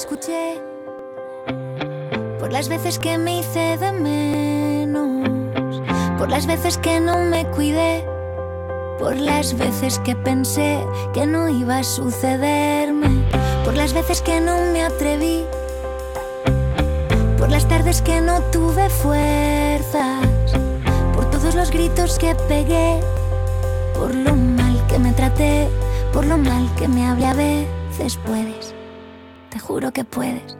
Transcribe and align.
escuché, 0.00 0.58
por 2.38 2.50
las 2.50 2.70
veces 2.70 2.98
que 2.98 3.18
me 3.18 3.40
hice 3.40 3.76
de 3.76 3.92
menos, 3.92 5.82
por 6.16 6.30
las 6.30 6.46
veces 6.46 6.78
que 6.78 7.00
no 7.00 7.18
me 7.18 7.44
cuidé, 7.50 8.06
por 8.98 9.14
las 9.14 9.58
veces 9.58 9.98
que 9.98 10.16
pensé 10.16 10.82
que 11.12 11.26
no 11.26 11.50
iba 11.50 11.80
a 11.80 11.84
sucederme, 11.84 13.26
por 13.62 13.74
las 13.74 13.92
veces 13.92 14.22
que 14.22 14.40
no 14.40 14.56
me 14.72 14.82
atreví, 14.84 15.44
por 17.36 17.50
las 17.50 17.68
tardes 17.68 18.00
que 18.00 18.22
no 18.22 18.40
tuve 18.52 18.88
fuerzas, 18.88 20.26
por 21.12 21.28
todos 21.30 21.54
los 21.54 21.70
gritos 21.70 22.18
que 22.18 22.34
pegué, 22.48 23.00
por 23.92 24.14
lo 24.14 24.34
mal 24.34 24.82
que 24.86 24.98
me 24.98 25.12
traté, 25.12 25.68
por 26.10 26.24
lo 26.24 26.38
mal 26.38 26.74
que 26.76 26.88
me 26.88 27.06
hablé 27.06 27.26
a 27.26 27.34
veces 27.34 28.18
puedes 28.24 28.59
te 28.59 28.59
juro 29.70 29.92
que 29.92 30.02
puedes. 30.02 30.56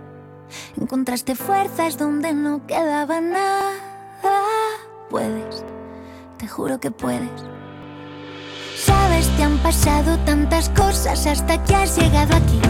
Encontraste 0.80 1.34
fuerzas 1.34 1.98
donde 1.98 2.32
no 2.32 2.64
quedaba 2.68 3.20
nada. 3.20 3.72
Puedes, 5.10 5.64
te 6.38 6.46
juro 6.46 6.78
que 6.78 6.92
puedes. 6.92 7.28
Sabes, 8.76 9.26
te 9.36 9.42
han 9.42 9.58
pasado 9.58 10.16
tantas 10.18 10.68
cosas 10.68 11.26
hasta 11.26 11.60
que 11.64 11.74
has 11.74 11.98
llegado 11.98 12.36
aquí. 12.36 12.60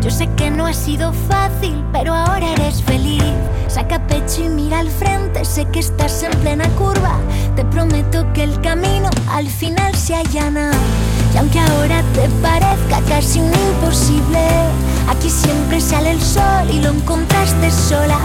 Yo 0.00 0.10
sé 0.10 0.28
que 0.36 0.48
no 0.48 0.64
ha 0.64 0.74
sido 0.74 1.12
fácil, 1.12 1.84
pero 1.92 2.14
ahora 2.14 2.52
eres 2.52 2.80
feliz. 2.84 3.34
Saca 3.66 4.06
pecho 4.06 4.44
y 4.44 4.48
mira 4.48 4.78
al 4.78 4.90
frente, 4.90 5.44
sé 5.44 5.66
que 5.72 5.80
estás 5.80 6.22
en 6.22 6.30
plena 6.38 6.68
curva. 6.76 7.18
Te 7.56 7.64
prometo 7.64 8.32
que 8.32 8.44
el 8.44 8.60
camino 8.60 9.10
al 9.28 9.48
final 9.48 9.92
se 9.96 10.14
allana. 10.14 10.70
Y 11.34 11.38
aunque 11.38 11.60
ahora 11.60 12.02
te 12.14 12.28
parezca 12.42 13.00
casi 13.08 13.40
un 13.40 13.52
imposible, 13.52 14.40
aquí 15.08 15.30
siempre 15.30 15.80
sale 15.80 16.12
el 16.12 16.20
sol 16.20 16.68
y 16.70 16.80
lo 16.80 16.90
encontraste 16.90 17.70
sola. 17.70 18.18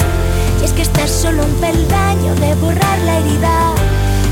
Y 0.62 0.66
es 0.66 0.72
que 0.74 0.82
estás 0.82 1.10
solo 1.10 1.44
un 1.44 1.54
peldaño 1.56 2.36
de 2.36 2.56
borrar 2.56 3.00
la 3.00 3.20
herida. 3.20 3.74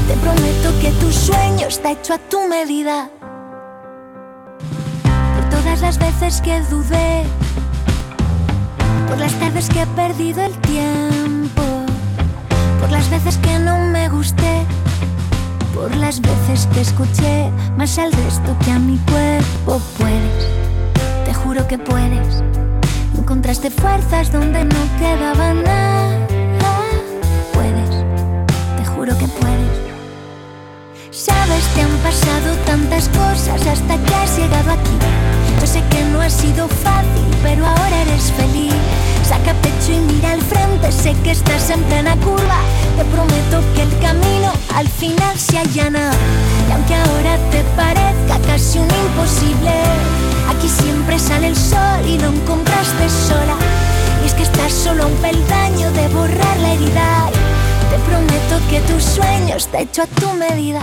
Te 0.07 0.15
prometo 0.15 0.79
que 0.81 0.91
tu 0.99 1.11
sueño 1.11 1.67
está 1.67 1.91
hecho 1.91 2.13
a 2.15 2.17
tu 2.17 2.47
medida. 2.47 3.09
Por 5.35 5.49
todas 5.49 5.81
las 5.81 5.97
veces 5.97 6.41
que 6.41 6.59
dudé, 6.61 7.23
por 9.07 9.17
las 9.17 9.33
tardes 9.33 9.69
que 9.69 9.81
he 9.83 9.87
perdido 9.87 10.43
el 10.43 10.53
tiempo, 10.61 11.63
por 12.79 12.91
las 12.91 13.09
veces 13.09 13.37
que 13.37 13.59
no 13.59 13.77
me 13.87 14.09
gusté 14.09 14.65
por 15.73 15.95
las 15.95 16.21
veces 16.21 16.67
que 16.73 16.81
escuché 16.81 17.49
más 17.77 17.97
al 17.97 18.11
resto 18.11 18.55
que 18.63 18.71
a 18.71 18.79
mi 18.79 18.97
cuerpo 18.97 19.81
puedes, 19.97 20.47
te 21.25 21.33
juro 21.33 21.67
que 21.67 21.77
puedes. 21.77 22.43
Encontraste 23.17 23.69
fuerzas 23.71 24.31
donde 24.31 24.63
no 24.65 24.81
quedaba 24.99 25.53
nada. 25.53 26.27
Puedes, 27.53 27.89
te 28.77 28.85
juro 28.85 29.17
que 29.17 29.27
puedes. 29.27 29.73
Sabes, 31.11 31.65
te 31.73 31.81
han 31.81 31.97
pasado 31.97 32.55
tantas 32.65 33.09
cosas 33.09 33.65
hasta 33.65 33.97
que 33.97 34.15
has 34.15 34.37
llegado 34.37 34.71
aquí. 34.71 34.97
Yo 35.59 35.67
sé 35.67 35.83
que 35.89 36.03
no 36.05 36.21
ha 36.21 36.29
sido 36.29 36.67
fácil, 36.67 37.25
pero 37.41 37.65
ahora 37.65 38.01
eres 38.01 38.31
feliz. 38.33 38.73
Saca 39.23 39.53
pecho 39.61 39.93
y 39.93 39.99
mira 39.99 40.31
al 40.31 40.41
frente, 40.41 40.91
sé 40.91 41.13
que 41.23 41.31
estás 41.31 41.69
en 41.69 41.81
plena 41.83 42.15
curva. 42.17 42.59
Te 42.97 43.05
prometo 43.05 43.61
que 43.73 43.83
el 43.83 43.99
camino 43.99 44.51
al 44.75 44.87
final 44.87 45.37
se 45.39 45.57
allana. 45.57 46.11
Y 46.67 46.71
aunque 46.71 46.95
ahora 46.95 47.37
te 47.49 47.63
parezca 47.75 48.39
casi 48.47 48.79
un 48.79 48.89
imposible, 48.89 49.71
aquí 50.49 50.67
siempre 50.67 51.17
sale 51.17 51.47
el 51.47 51.55
sol 51.55 52.05
y 52.05 52.19
lo 52.19 52.27
encontraste 52.27 53.09
sola. 53.09 53.55
Y 54.23 54.27
es 54.27 54.33
que 54.33 54.43
estás 54.43 54.71
solo 54.71 55.03
a 55.03 55.07
un 55.07 55.15
peldaño 55.15 55.91
de 55.91 56.07
borrar 56.09 56.57
la 56.59 56.73
herida. 56.73 57.29
Te 57.89 57.97
prometo 57.99 58.59
que 58.69 58.79
tu 58.81 58.99
sueño 58.99 59.55
está 59.55 59.79
hecho 59.79 60.03
a 60.03 60.07
tu 60.07 60.33
medida. 60.33 60.81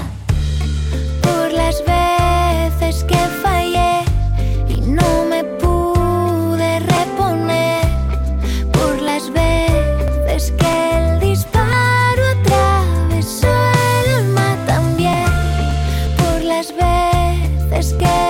Por 1.23 1.53
las 1.53 1.77
veces 1.85 3.05
que 3.05 3.17
veces 17.71 17.95
que 17.95 18.30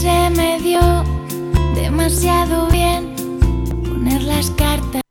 se 0.00 0.30
me 0.30 0.58
dio 0.60 0.80
demasiado 1.74 2.68
bien 2.68 3.14
poner 3.86 4.22
las 4.22 4.50
cartas. 4.52 5.02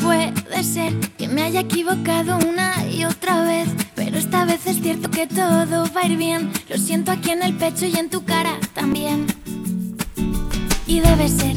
Puede 0.00 0.62
ser 0.62 0.94
que 1.18 1.26
me 1.26 1.42
haya 1.42 1.60
equivocado 1.60 2.38
una 2.38 2.86
y 2.86 3.04
otra 3.04 3.42
vez, 3.42 3.68
pero 3.96 4.18
esta 4.18 4.44
vez 4.44 4.64
es 4.68 4.80
cierto 4.80 5.10
que 5.10 5.26
todo 5.26 5.90
va 5.96 6.02
a 6.02 6.06
ir 6.06 6.16
bien. 6.16 6.52
Lo 6.68 6.78
siento 6.78 7.10
aquí 7.10 7.30
en 7.30 7.42
el 7.42 7.56
pecho 7.56 7.86
y 7.86 7.96
en 7.96 8.08
tu 8.08 8.24
cara 8.24 8.56
también. 8.72 9.26
Y 10.86 11.00
debe 11.00 11.28
ser 11.28 11.56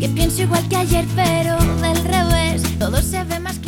que 0.00 0.08
pienso 0.08 0.42
igual 0.42 0.66
que 0.68 0.76
ayer, 0.78 1.06
pero 1.14 1.58
del 1.76 2.04
revés. 2.04 2.62
Todo 2.80 3.00
se 3.02 3.22
ve 3.22 3.38
más 3.38 3.59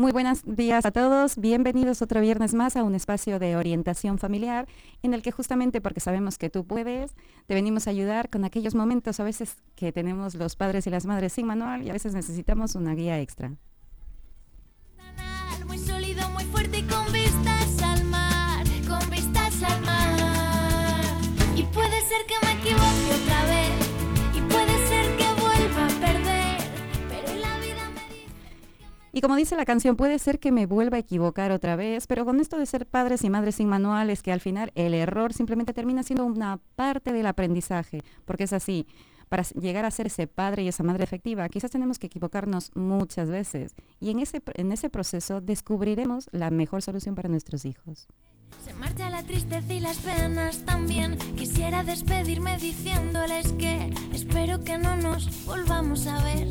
Muy 0.00 0.12
buenos 0.12 0.40
días 0.46 0.86
a 0.86 0.92
todos, 0.92 1.36
bienvenidos 1.36 2.00
otro 2.00 2.22
viernes 2.22 2.54
más 2.54 2.74
a 2.74 2.84
un 2.84 2.94
espacio 2.94 3.38
de 3.38 3.54
orientación 3.54 4.16
familiar 4.16 4.66
en 5.02 5.12
el 5.12 5.20
que 5.20 5.30
justamente 5.30 5.82
porque 5.82 6.00
sabemos 6.00 6.38
que 6.38 6.48
tú 6.48 6.64
puedes, 6.64 7.14
te 7.46 7.52
venimos 7.52 7.86
a 7.86 7.90
ayudar 7.90 8.30
con 8.30 8.46
aquellos 8.46 8.74
momentos 8.74 9.20
a 9.20 9.24
veces 9.24 9.56
que 9.76 9.92
tenemos 9.92 10.36
los 10.36 10.56
padres 10.56 10.86
y 10.86 10.90
las 10.90 11.04
madres 11.04 11.34
sin 11.34 11.44
manual 11.44 11.82
y 11.82 11.90
a 11.90 11.92
veces 11.92 12.14
necesitamos 12.14 12.76
una 12.76 12.94
guía 12.94 13.20
extra. 13.20 13.52
Muy 15.66 15.78
sólido, 15.78 16.30
muy 16.30 16.44
fuerte 16.44 16.82
con 16.86 17.12
vistas 17.12 17.82
al 17.82 18.02
mar, 18.06 18.64
con 18.88 19.10
vistas 19.10 19.62
al 19.62 19.82
mar. 19.82 20.00
Y 29.12 29.20
como 29.20 29.36
dice 29.36 29.56
la 29.56 29.64
canción, 29.64 29.96
puede 29.96 30.18
ser 30.18 30.38
que 30.38 30.52
me 30.52 30.66
vuelva 30.66 30.96
a 30.96 31.00
equivocar 31.00 31.50
otra 31.52 31.76
vez, 31.76 32.06
pero 32.06 32.24
con 32.24 32.40
esto 32.40 32.58
de 32.58 32.66
ser 32.66 32.86
padres 32.86 33.24
y 33.24 33.30
madres 33.30 33.56
sin 33.56 33.68
manual 33.68 34.10
es 34.10 34.22
que 34.22 34.32
al 34.32 34.40
final 34.40 34.70
el 34.74 34.94
error 34.94 35.32
simplemente 35.32 35.74
termina 35.74 36.02
siendo 36.02 36.24
una 36.24 36.60
parte 36.76 37.12
del 37.12 37.26
aprendizaje, 37.26 38.02
porque 38.24 38.44
es 38.44 38.52
así. 38.52 38.86
Para 39.28 39.44
llegar 39.44 39.84
a 39.84 39.92
ser 39.92 40.08
ese 40.08 40.26
padre 40.26 40.64
y 40.64 40.68
esa 40.68 40.82
madre 40.82 41.04
efectiva, 41.04 41.48
quizás 41.48 41.70
tenemos 41.70 42.00
que 42.00 42.08
equivocarnos 42.08 42.72
muchas 42.74 43.30
veces 43.30 43.76
y 44.00 44.10
en 44.10 44.18
ese, 44.18 44.42
en 44.54 44.72
ese 44.72 44.90
proceso 44.90 45.40
descubriremos 45.40 46.28
la 46.32 46.50
mejor 46.50 46.82
solución 46.82 47.14
para 47.14 47.28
nuestros 47.28 47.64
hijos. 47.64 48.08
Se 48.64 48.74
marcha 48.74 49.08
la 49.08 49.22
tristeza 49.22 49.72
y 49.72 49.78
las 49.78 49.98
penas 49.98 50.64
también. 50.64 51.16
Quisiera 51.36 51.84
despedirme 51.84 52.58
diciéndoles 52.58 53.52
que 53.52 53.94
espero 54.12 54.64
que 54.64 54.78
no 54.78 54.96
nos 54.96 55.46
volvamos 55.46 56.08
a 56.08 56.22
ver. 56.24 56.48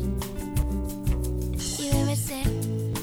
Y 1.78 1.90
debe 1.90 2.16
ser 2.16 2.46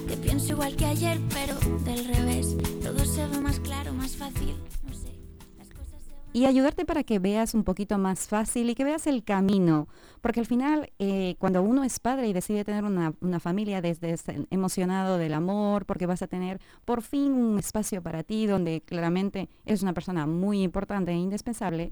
que 0.07 0.17
pienso 0.17 0.53
igual 0.53 0.75
que 0.75 0.85
ayer, 0.85 1.19
pero 1.29 1.53
del 1.83 2.05
revés. 2.05 2.57
Todo 2.81 3.05
se 3.05 3.27
ve 3.27 3.39
más 3.39 3.59
claro, 3.59 3.93
más 3.93 4.15
fácil. 4.15 4.55
No 4.83 4.93
sé, 4.95 5.13
las 5.59 5.67
cosas 5.69 6.01
se 6.03 6.11
van. 6.11 6.21
y 6.33 6.45
ayudarte 6.47 6.83
para 6.83 7.03
que 7.03 7.19
veas 7.19 7.53
un 7.53 7.63
poquito 7.63 7.99
más 7.99 8.27
fácil 8.27 8.71
y 8.71 8.75
que 8.75 8.83
veas 8.83 9.05
el 9.05 9.23
camino. 9.23 9.87
Porque 10.21 10.39
al 10.39 10.47
final, 10.47 10.91
eh, 10.97 11.35
cuando 11.37 11.61
uno 11.61 11.83
es 11.83 11.99
padre 11.99 12.29
y 12.29 12.33
decide 12.33 12.63
tener 12.63 12.83
una, 12.83 13.13
una, 13.21 13.39
familia 13.39 13.79
desde 13.79 14.15
emocionado 14.49 15.19
del 15.19 15.35
amor, 15.35 15.85
porque 15.85 16.07
vas 16.07 16.23
a 16.23 16.27
tener 16.27 16.59
por 16.83 17.03
fin 17.03 17.33
un 17.33 17.59
espacio 17.59 18.01
para 18.01 18.23
ti 18.23 18.47
donde 18.47 18.81
claramente 18.81 19.49
eres 19.65 19.83
una 19.83 19.93
persona 19.93 20.25
muy 20.25 20.63
importante 20.63 21.11
e 21.11 21.15
indispensable, 21.15 21.91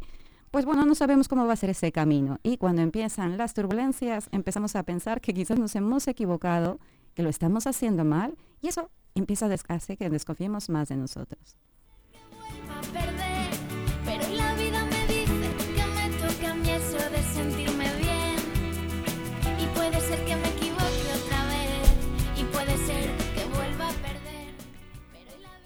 pues 0.51 0.65
bueno, 0.65 0.85
no 0.85 0.95
sabemos 0.95 1.27
cómo 1.27 1.45
va 1.45 1.53
a 1.53 1.57
ser 1.57 1.69
ese 1.69 1.91
camino. 1.91 2.39
Y 2.43 2.57
cuando 2.57 2.81
empiezan 2.81 3.37
las 3.37 3.53
turbulencias, 3.53 4.29
empezamos 4.31 4.75
a 4.75 4.83
pensar 4.83 5.21
que 5.21 5.33
quizás 5.33 5.59
nos 5.59 5.75
hemos 5.75 6.07
equivocado, 6.07 6.79
que 7.13 7.23
lo 7.23 7.29
estamos 7.29 7.67
haciendo 7.67 8.05
mal, 8.05 8.37
y 8.61 8.67
eso 8.69 8.89
empieza 9.15 9.47
a 9.47 9.73
hacer 9.73 9.97
que 9.97 10.09
desconfiemos 10.09 10.69
más 10.69 10.89
de 10.89 10.97
nosotros. 10.97 11.57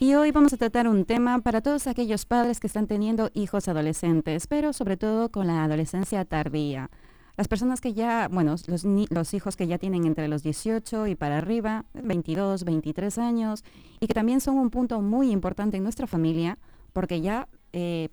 Y 0.01 0.13
hoy 0.13 0.31
vamos 0.31 0.54
a 0.54 0.57
tratar 0.57 0.88
un 0.88 1.04
tema 1.04 1.40
para 1.40 1.60
todos 1.60 1.86
aquellos 1.86 2.25
padres 2.25 2.62
que 2.62 2.68
están 2.68 2.88
teniendo 2.88 3.31
hijos 3.34 3.68
adolescentes, 3.68 4.48
pero 4.48 4.72
sobre 4.72 4.96
todo 4.96 5.28
con 5.30 5.46
la 5.46 5.66
adolescencia 5.66 6.24
tardía. 6.24 6.90
Las 7.36 7.50
personas 7.50 7.81
que 7.81 7.94
ya, 7.94 8.30
bueno, 8.31 8.56
los, 8.68 9.34
hijos 9.34 9.57
que 9.57 9.68
ya 9.68 9.78
tienen 9.78 10.06
entre 10.06 10.30
los 10.30 10.42
18 10.42 11.07
y 11.07 11.16
para 11.16 11.40
arriba, 11.40 11.84
22, 11.96 12.63
23 12.63 13.18
años, 13.18 13.66
y 14.00 14.07
que 14.07 14.13
también 14.13 14.40
son 14.40 14.57
un 14.57 14.69
punto 14.69 15.01
muy 15.01 15.31
importante 15.31 15.75
en 15.75 15.84
nuestra 15.84 16.07
familia, 16.07 16.57
porque 16.94 17.19
ya 17.19 17.50
eh, 17.74 18.07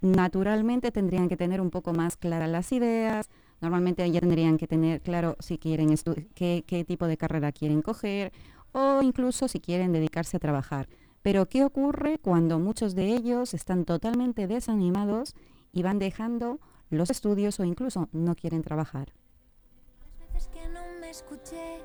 naturalmente 0.00 0.90
tendrían 0.90 1.28
que 1.28 1.36
tener 1.36 1.60
un 1.60 1.70
poco 1.70 1.92
más 1.92 2.16
claras 2.16 2.50
las 2.50 2.72
ideas, 2.72 3.30
normalmente 3.60 4.10
ya 4.10 4.18
tendrían 4.18 4.58
que 4.58 4.66
tener 4.66 5.00
claro 5.00 5.36
si 5.38 5.58
quieren 5.58 5.94
qué, 6.34 6.64
qué 6.66 6.84
tipo 6.84 7.06
de 7.06 7.16
carrera 7.16 7.52
quieren 7.52 7.82
coger, 7.82 8.32
o 8.72 9.00
incluso 9.00 9.46
si 9.46 9.60
quieren 9.60 9.92
dedicarse 9.92 10.38
a 10.38 10.40
trabajar. 10.40 10.88
Pero 11.24 11.46
¿qué 11.46 11.64
ocurre 11.64 12.18
cuando 12.18 12.58
muchos 12.58 12.94
de 12.94 13.06
ellos 13.06 13.54
están 13.54 13.86
totalmente 13.86 14.46
desanimados 14.46 15.34
y 15.72 15.82
van 15.82 15.98
dejando 15.98 16.60
los 16.90 17.08
estudios 17.08 17.58
o 17.58 17.64
incluso 17.64 18.10
no 18.12 18.34
quieren 18.34 18.60
trabajar? 18.60 19.14
Las 20.20 20.34
veces 20.34 20.48
que 20.52 20.68
no 20.68 20.80
me 21.00 21.08
escuché, 21.08 21.78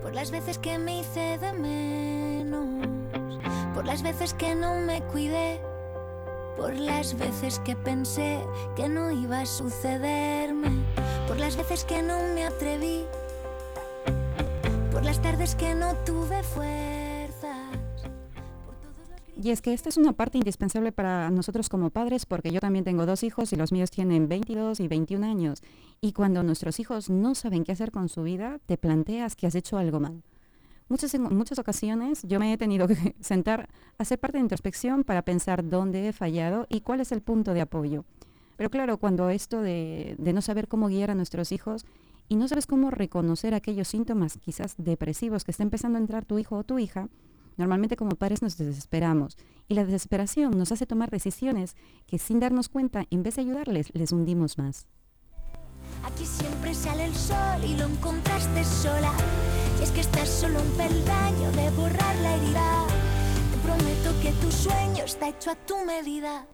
por 0.00 0.14
las 0.14 0.30
veces 0.30 0.58
que 0.58 0.78
me 0.78 1.00
hice 1.00 1.36
de 1.36 1.52
menos, 1.52 2.88
por 3.74 3.84
las 3.84 4.02
veces 4.02 4.32
que 4.32 4.54
no 4.54 4.80
me 4.80 5.02
cuidé, 5.02 5.60
por 6.56 6.74
las 6.74 7.18
veces 7.18 7.58
que 7.58 7.76
pensé 7.76 8.40
que 8.76 8.88
no 8.88 9.10
iba 9.10 9.40
a 9.40 9.46
sucederme, 9.46 10.70
por 11.26 11.36
las 11.38 11.54
veces 11.54 11.84
que 11.84 12.02
no 12.02 12.16
me 12.34 12.46
atreví, 12.46 13.04
por 14.90 15.04
las 15.04 15.20
tardes 15.20 15.54
que 15.54 15.74
no 15.74 15.94
tuve 16.06 16.42
fuerza 16.42 16.97
y 19.40 19.50
es 19.50 19.62
que 19.62 19.72
esta 19.72 19.88
es 19.88 19.96
una 19.96 20.14
parte 20.14 20.36
indispensable 20.36 20.90
para 20.90 21.30
nosotros 21.30 21.68
como 21.68 21.90
padres, 21.90 22.26
porque 22.26 22.50
yo 22.50 22.60
también 22.60 22.84
tengo 22.84 23.06
dos 23.06 23.22
hijos 23.22 23.52
y 23.52 23.56
los 23.56 23.70
míos 23.70 23.90
tienen 23.90 24.28
22 24.28 24.80
y 24.80 24.88
21 24.88 25.24
años. 25.24 25.62
Y 26.00 26.12
cuando 26.12 26.42
nuestros 26.42 26.80
hijos 26.80 27.08
no 27.08 27.36
saben 27.36 27.62
qué 27.62 27.70
hacer 27.70 27.92
con 27.92 28.08
su 28.08 28.24
vida, 28.24 28.58
te 28.66 28.76
planteas 28.76 29.36
que 29.36 29.46
has 29.46 29.54
hecho 29.54 29.78
algo 29.78 30.00
mal. 30.00 30.24
Muchas, 30.88 31.14
en 31.14 31.22
muchas 31.22 31.58
ocasiones 31.60 32.22
yo 32.24 32.40
me 32.40 32.52
he 32.52 32.58
tenido 32.58 32.88
que 32.88 33.14
sentar 33.20 33.68
a 33.96 34.02
hacer 34.02 34.18
parte 34.18 34.38
de 34.38 34.42
introspección 34.42 35.04
para 35.04 35.22
pensar 35.22 35.68
dónde 35.68 36.08
he 36.08 36.12
fallado 36.12 36.66
y 36.68 36.80
cuál 36.80 37.00
es 37.00 37.12
el 37.12 37.20
punto 37.20 37.54
de 37.54 37.60
apoyo. 37.60 38.04
Pero 38.56 38.70
claro, 38.70 38.96
cuando 38.96 39.30
esto 39.30 39.62
de, 39.62 40.16
de 40.18 40.32
no 40.32 40.42
saber 40.42 40.66
cómo 40.66 40.88
guiar 40.88 41.12
a 41.12 41.14
nuestros 41.14 41.52
hijos 41.52 41.86
y 42.28 42.34
no 42.34 42.48
sabes 42.48 42.66
cómo 42.66 42.90
reconocer 42.90 43.54
aquellos 43.54 43.86
síntomas 43.86 44.38
quizás 44.38 44.74
depresivos 44.78 45.44
que 45.44 45.52
está 45.52 45.62
empezando 45.62 45.96
a 45.96 46.00
entrar 46.00 46.24
tu 46.24 46.40
hijo 46.40 46.56
o 46.56 46.64
tu 46.64 46.80
hija, 46.80 47.08
Normalmente 47.58 47.96
como 47.96 48.16
padres 48.16 48.40
nos 48.40 48.56
desesperamos 48.56 49.36
y 49.66 49.74
la 49.74 49.84
desesperación 49.84 50.56
nos 50.56 50.72
hace 50.72 50.86
tomar 50.86 51.10
decisiones 51.10 51.76
que 52.06 52.18
sin 52.18 52.38
darnos 52.40 52.68
cuenta, 52.68 53.04
en 53.10 53.24
vez 53.24 53.34
de 53.34 53.42
ayudarles, 53.42 53.90
les 53.94 54.12
hundimos 54.12 54.56
más. 54.56 54.86
Aquí 56.04 56.24
siempre 56.24 56.72
sale 56.72 57.04
el 57.04 57.14
sol 57.14 57.64
y 57.64 57.76
lo 57.76 57.86
encontraste 57.86 58.64
sola. 58.64 59.12
Y 59.80 59.82
es 59.82 59.90
que 59.90 60.00
estás 60.00 60.28
solo 60.28 60.60
un 60.62 60.70
peldaño 60.76 61.50
de 61.52 61.70
borrar 61.70 62.16
la 62.16 62.36
herida. 62.36 62.86
Te 63.50 63.58
prometo 63.66 64.20
que 64.22 64.32
tu 64.40 64.50
sueño 64.52 65.04
está 65.04 65.28
hecho 65.28 65.50
a 65.50 65.56
tu 65.56 65.84
medida. 65.84 66.46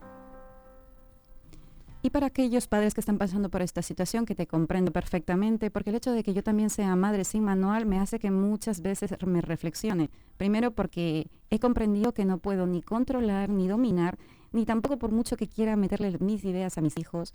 Y 2.04 2.10
para 2.10 2.26
aquellos 2.26 2.66
padres 2.66 2.92
que 2.92 3.00
están 3.00 3.16
pasando 3.16 3.48
por 3.48 3.62
esta 3.62 3.80
situación, 3.80 4.26
que 4.26 4.34
te 4.34 4.46
comprendo 4.46 4.92
perfectamente, 4.92 5.70
porque 5.70 5.88
el 5.88 5.96
hecho 5.96 6.12
de 6.12 6.22
que 6.22 6.34
yo 6.34 6.42
también 6.42 6.68
sea 6.68 6.94
madre 6.96 7.24
sin 7.24 7.42
manual 7.42 7.86
me 7.86 7.98
hace 7.98 8.18
que 8.18 8.30
muchas 8.30 8.82
veces 8.82 9.12
me 9.24 9.40
reflexione. 9.40 10.10
Primero 10.36 10.70
porque 10.72 11.28
he 11.48 11.58
comprendido 11.58 12.12
que 12.12 12.26
no 12.26 12.36
puedo 12.36 12.66
ni 12.66 12.82
controlar, 12.82 13.48
ni 13.48 13.68
dominar, 13.68 14.18
ni 14.52 14.66
tampoco 14.66 14.98
por 14.98 15.12
mucho 15.12 15.38
que 15.38 15.48
quiera 15.48 15.76
meterle 15.76 16.18
mis 16.20 16.44
ideas 16.44 16.76
a 16.76 16.82
mis 16.82 16.98
hijos, 16.98 17.32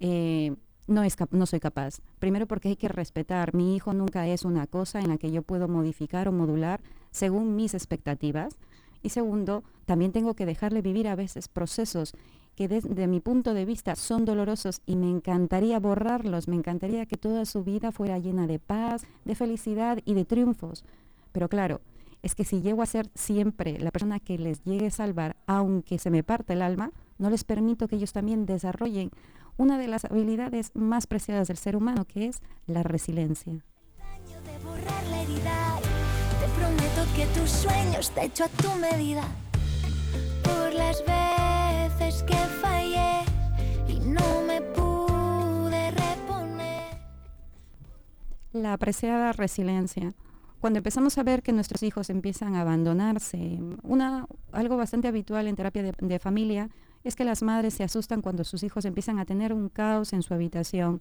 eh, 0.00 0.56
no, 0.86 1.02
es 1.02 1.14
no 1.30 1.44
soy 1.44 1.60
capaz. 1.60 2.00
Primero 2.18 2.46
porque 2.46 2.68
hay 2.70 2.76
que 2.76 2.88
respetar. 2.88 3.52
Mi 3.52 3.76
hijo 3.76 3.92
nunca 3.92 4.26
es 4.26 4.46
una 4.46 4.66
cosa 4.66 5.00
en 5.00 5.10
la 5.10 5.18
que 5.18 5.30
yo 5.30 5.42
puedo 5.42 5.68
modificar 5.68 6.26
o 6.26 6.32
modular 6.32 6.80
según 7.10 7.54
mis 7.54 7.74
expectativas. 7.74 8.56
Y 9.02 9.10
segundo, 9.10 9.62
también 9.84 10.12
tengo 10.12 10.32
que 10.32 10.46
dejarle 10.46 10.80
vivir 10.80 11.06
a 11.06 11.16
veces 11.16 11.48
procesos 11.48 12.14
que 12.56 12.68
desde 12.68 13.06
mi 13.06 13.20
punto 13.20 13.54
de 13.54 13.66
vista 13.66 13.94
son 13.94 14.24
dolorosos 14.24 14.80
y 14.86 14.96
me 14.96 15.10
encantaría 15.10 15.78
borrarlos, 15.78 16.48
me 16.48 16.56
encantaría 16.56 17.06
que 17.06 17.18
toda 17.18 17.44
su 17.44 17.62
vida 17.62 17.92
fuera 17.92 18.18
llena 18.18 18.46
de 18.46 18.58
paz, 18.58 19.06
de 19.24 19.34
felicidad 19.34 19.98
y 20.06 20.14
de 20.14 20.24
triunfos. 20.24 20.84
Pero 21.32 21.48
claro, 21.50 21.82
es 22.22 22.34
que 22.34 22.44
si 22.44 22.62
llego 22.62 22.82
a 22.82 22.86
ser 22.86 23.10
siempre 23.14 23.78
la 23.78 23.90
persona 23.90 24.20
que 24.20 24.38
les 24.38 24.64
llegue 24.64 24.86
a 24.86 24.90
salvar, 24.90 25.36
aunque 25.46 25.98
se 25.98 26.10
me 26.10 26.22
parte 26.22 26.54
el 26.54 26.62
alma, 26.62 26.92
no 27.18 27.28
les 27.28 27.44
permito 27.44 27.88
que 27.88 27.96
ellos 27.96 28.14
también 28.14 28.46
desarrollen 28.46 29.10
una 29.58 29.78
de 29.78 29.88
las 29.88 30.06
habilidades 30.06 30.70
más 30.74 31.06
preciadas 31.06 31.48
del 31.48 31.58
ser 31.58 31.76
humano, 31.76 32.06
que 32.06 32.26
es 32.26 32.40
la 32.66 32.82
resiliencia. 32.82 33.64
Prometo 36.56 37.04
que 37.14 37.26
tu 37.38 37.46
sueño 37.46 37.98
está 37.98 38.24
hecho 38.24 38.44
a 38.44 38.48
tu 38.48 38.72
medida. 38.76 39.22
Que 42.22 42.34
fallé 42.34 43.24
y 43.88 44.00
no 44.00 44.42
me 44.46 44.60
pude 44.62 45.90
reponer. 45.90 46.98
La 48.52 48.72
apreciada 48.72 49.32
resiliencia. 49.32 50.14
Cuando 50.60 50.78
empezamos 50.78 51.18
a 51.18 51.22
ver 51.22 51.42
que 51.42 51.52
nuestros 51.52 51.82
hijos 51.82 52.10
empiezan 52.10 52.54
a 52.54 52.62
abandonarse, 52.62 53.60
una, 53.82 54.26
algo 54.52 54.76
bastante 54.76 55.08
habitual 55.08 55.46
en 55.46 55.54
terapia 55.54 55.92
de, 55.92 56.18
familia 56.18 56.70
es 57.04 57.14
que 57.14 57.24
las 57.24 57.42
madres 57.42 57.74
se 57.74 57.84
asustan 57.84 58.22
cuando 58.22 58.42
sus 58.42 58.62
hijos 58.62 58.84
empiezan 58.84 59.18
a 59.18 59.26
tener 59.26 59.52
un 59.52 59.68
caos 59.68 60.12
en 60.12 60.22
su 60.22 60.34
habitación, 60.34 61.00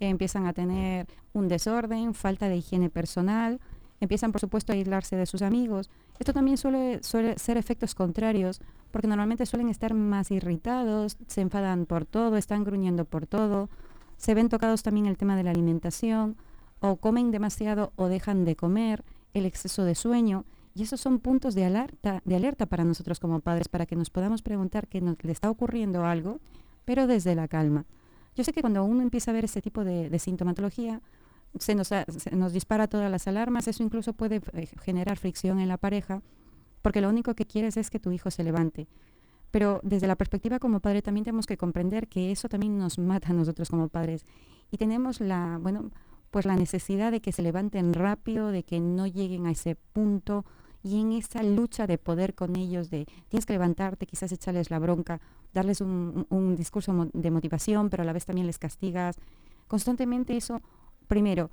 empiezan 0.00 0.46
a 0.46 0.52
tener 0.52 1.06
un 1.32 1.48
desorden, 1.48 2.14
falta 2.14 2.48
de 2.48 2.56
higiene 2.56 2.90
personal, 2.90 3.60
empiezan 4.04 4.32
por 4.32 4.40
supuesto 4.40 4.72
a 4.72 4.76
aislarse 4.76 5.16
de 5.16 5.26
sus 5.26 5.42
amigos. 5.42 5.90
Esto 6.18 6.32
también 6.32 6.56
suele, 6.56 7.02
suele 7.02 7.38
ser 7.38 7.56
efectos 7.56 7.94
contrarios 7.94 8.60
porque 8.90 9.08
normalmente 9.08 9.46
suelen 9.46 9.68
estar 9.68 9.94
más 9.94 10.30
irritados, 10.30 11.16
se 11.26 11.40
enfadan 11.40 11.86
por 11.86 12.06
todo, 12.06 12.36
están 12.36 12.64
gruñendo 12.64 13.04
por 13.04 13.26
todo, 13.26 13.68
se 14.16 14.34
ven 14.34 14.48
tocados 14.48 14.82
también 14.82 15.06
el 15.06 15.18
tema 15.18 15.36
de 15.36 15.42
la 15.42 15.50
alimentación, 15.50 16.36
o 16.80 16.96
comen 16.96 17.30
demasiado 17.30 17.92
o 17.96 18.08
dejan 18.08 18.44
de 18.44 18.56
comer, 18.56 19.04
el 19.32 19.46
exceso 19.46 19.84
de 19.84 19.94
sueño, 19.94 20.44
y 20.74 20.82
esos 20.82 21.00
son 21.00 21.18
puntos 21.18 21.54
de 21.54 21.64
alerta, 21.64 22.20
de 22.24 22.36
alerta 22.36 22.66
para 22.66 22.84
nosotros 22.84 23.20
como 23.20 23.40
padres, 23.40 23.68
para 23.68 23.86
que 23.86 23.96
nos 23.96 24.10
podamos 24.10 24.42
preguntar 24.42 24.88
que 24.88 25.00
nos, 25.00 25.16
le 25.22 25.32
está 25.32 25.50
ocurriendo 25.50 26.04
algo, 26.04 26.40
pero 26.84 27.06
desde 27.06 27.34
la 27.34 27.48
calma. 27.48 27.86
Yo 28.36 28.42
sé 28.42 28.52
que 28.52 28.60
cuando 28.60 28.84
uno 28.84 29.02
empieza 29.02 29.30
a 29.30 29.34
ver 29.34 29.44
ese 29.44 29.62
tipo 29.62 29.84
de, 29.84 30.18
sintomatología, 30.18 31.00
se 31.58 31.74
nos, 31.74 31.88
se 31.88 32.36
nos 32.36 32.52
dispara 32.52 32.88
todas 32.88 33.10
las 33.10 33.26
alarmas, 33.26 33.68
eso 33.68 33.82
incluso 33.82 34.12
puede 34.12 34.40
eh, 34.52 34.66
generar 34.82 35.18
fricción 35.18 35.60
en 35.60 35.68
la 35.68 35.76
pareja, 35.76 36.22
porque 36.82 37.00
lo 37.00 37.08
único 37.08 37.34
que 37.34 37.46
quieres 37.46 37.76
es 37.76 37.90
que 37.90 38.00
tu 38.00 38.10
hijo 38.12 38.30
se 38.30 38.44
levante. 38.44 38.88
Pero 39.50 39.80
desde 39.84 40.08
la 40.08 40.16
perspectiva 40.16 40.58
como 40.58 40.80
padre 40.80 41.00
también 41.00 41.24
tenemos 41.24 41.46
que 41.46 41.56
comprender 41.56 42.08
que 42.08 42.32
eso 42.32 42.48
también 42.48 42.76
nos 42.76 42.98
mata 42.98 43.30
a 43.30 43.34
nosotros 43.34 43.70
como 43.70 43.88
padres. 43.88 44.26
Y 44.72 44.78
tenemos 44.78 45.20
la, 45.20 45.58
bueno, 45.62 45.92
pues 46.32 46.44
la 46.44 46.56
necesidad 46.56 47.12
de 47.12 47.20
que 47.20 47.30
se 47.30 47.42
levanten 47.42 47.94
rápido, 47.94 48.48
de 48.48 48.64
que 48.64 48.80
no 48.80 49.06
lleguen 49.06 49.46
a 49.46 49.52
ese 49.52 49.76
punto 49.92 50.44
y 50.82 51.00
en 51.00 51.12
esa 51.12 51.42
lucha 51.42 51.86
de 51.86 51.96
poder 51.96 52.34
con 52.34 52.56
ellos, 52.56 52.90
de 52.90 53.06
tienes 53.28 53.46
que 53.46 53.52
levantarte, 53.52 54.06
quizás 54.06 54.32
echarles 54.32 54.70
la 54.70 54.80
bronca, 54.80 55.20
darles 55.54 55.80
un, 55.80 56.26
un 56.28 56.56
discurso 56.56 57.08
de 57.12 57.30
motivación, 57.30 57.88
pero 57.88 58.02
a 58.02 58.06
la 58.06 58.12
vez 58.12 58.26
también 58.26 58.48
les 58.48 58.58
castigas. 58.58 59.16
Constantemente 59.68 60.36
eso, 60.36 60.60
primero, 61.08 61.50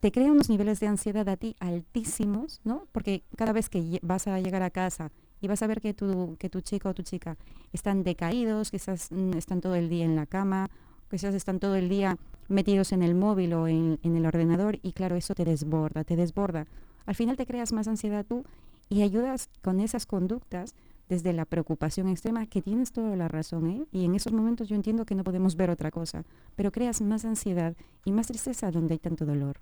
te 0.00 0.12
crea 0.12 0.32
unos 0.32 0.50
niveles 0.50 0.80
de 0.80 0.86
ansiedad 0.86 1.28
a 1.28 1.36
ti 1.36 1.56
altísimos, 1.60 2.60
¿no? 2.64 2.86
Porque 2.92 3.22
cada 3.36 3.52
vez 3.52 3.68
que 3.68 3.98
vas 4.02 4.26
a 4.26 4.38
llegar 4.38 4.62
a 4.62 4.70
casa 4.70 5.12
y 5.40 5.48
vas 5.48 5.62
a 5.62 5.66
ver 5.66 5.80
que 5.80 5.94
tu, 5.94 6.36
que 6.38 6.50
tu 6.50 6.60
chico 6.60 6.90
o 6.90 6.94
tu 6.94 7.02
chica 7.02 7.36
están 7.72 8.02
decaídos, 8.02 8.70
quizás 8.70 9.10
mm, 9.10 9.36
están 9.36 9.60
todo 9.60 9.74
el 9.74 9.88
día 9.88 10.04
en 10.04 10.16
la 10.16 10.26
cama, 10.26 10.68
quizás 11.10 11.34
están 11.34 11.58
todo 11.58 11.76
el 11.76 11.88
día 11.88 12.18
metidos 12.48 12.92
en 12.92 13.02
el 13.02 13.14
móvil 13.14 13.54
o 13.54 13.66
en 13.66 13.98
el 14.02 14.26
ordenador 14.26 14.78
y 14.82 14.92
claro, 14.92 15.16
eso 15.16 15.34
te 15.34 15.44
desborda, 15.44 16.04
te 16.04 16.16
desborda. 16.16 16.66
Al 17.06 17.14
final 17.14 17.36
te 17.36 17.46
creas 17.46 17.72
más 17.72 17.88
ansiedad 17.88 18.26
tú 18.26 18.44
y 18.88 19.02
ayudas 19.02 19.48
con 19.62 19.80
esas 19.80 20.06
conductas 20.06 20.74
desde 21.08 21.32
la 21.32 21.44
preocupación 21.44 22.08
extrema, 22.08 22.46
que 22.46 22.62
tienes 22.62 22.92
toda 22.92 23.16
la 23.16 23.28
razón, 23.28 23.70
¿eh? 23.70 23.86
y 23.92 24.04
en 24.04 24.14
esos 24.14 24.32
momentos 24.32 24.68
yo 24.68 24.76
entiendo 24.76 25.04
que 25.04 25.14
no 25.14 25.24
podemos 25.24 25.56
ver 25.56 25.70
otra 25.70 25.90
cosa, 25.90 26.24
pero 26.56 26.72
creas 26.72 27.00
más 27.00 27.24
ansiedad 27.24 27.76
y 28.04 28.12
más 28.12 28.26
tristeza 28.26 28.70
donde 28.70 28.94
hay 28.94 28.98
tanto 28.98 29.24
dolor. 29.24 29.60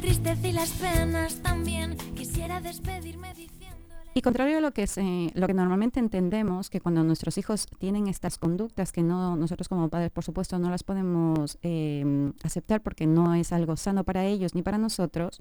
tristeza 0.00 0.48
y 0.48 0.52
las 0.52 0.70
penas 0.70 1.42
también. 1.42 1.96
Quisiera 2.14 2.60
despedirme 2.60 3.34
Y 4.14 4.22
contrario 4.22 4.58
a 4.58 4.60
lo 4.60 4.72
que, 4.72 4.86
se, 4.86 5.30
lo 5.34 5.46
que 5.46 5.54
normalmente 5.54 6.00
entendemos, 6.00 6.70
que 6.70 6.80
cuando 6.80 7.04
nuestros 7.04 7.38
hijos 7.38 7.66
tienen 7.78 8.08
estas 8.08 8.38
conductas 8.38 8.90
que 8.90 9.02
no 9.02 9.36
nosotros 9.36 9.68
como 9.68 9.88
padres, 9.88 10.10
por 10.10 10.24
supuesto, 10.24 10.58
no 10.58 10.70
las 10.70 10.82
podemos 10.82 11.58
em, 11.62 12.32
aceptar 12.42 12.82
porque 12.82 13.06
no 13.06 13.34
es 13.34 13.52
algo 13.52 13.76
sano 13.76 14.04
para 14.04 14.24
ellos 14.24 14.54
ni 14.54 14.62
para 14.62 14.78
nosotros, 14.78 15.40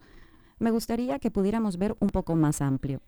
me 0.60 0.72
gustaría 0.72 1.18
que 1.20 1.32
pudiéramos 1.32 1.78
ver 1.78 1.96
un 2.00 2.10
poco 2.10 2.36
más 2.36 2.62
amplio. 2.62 3.02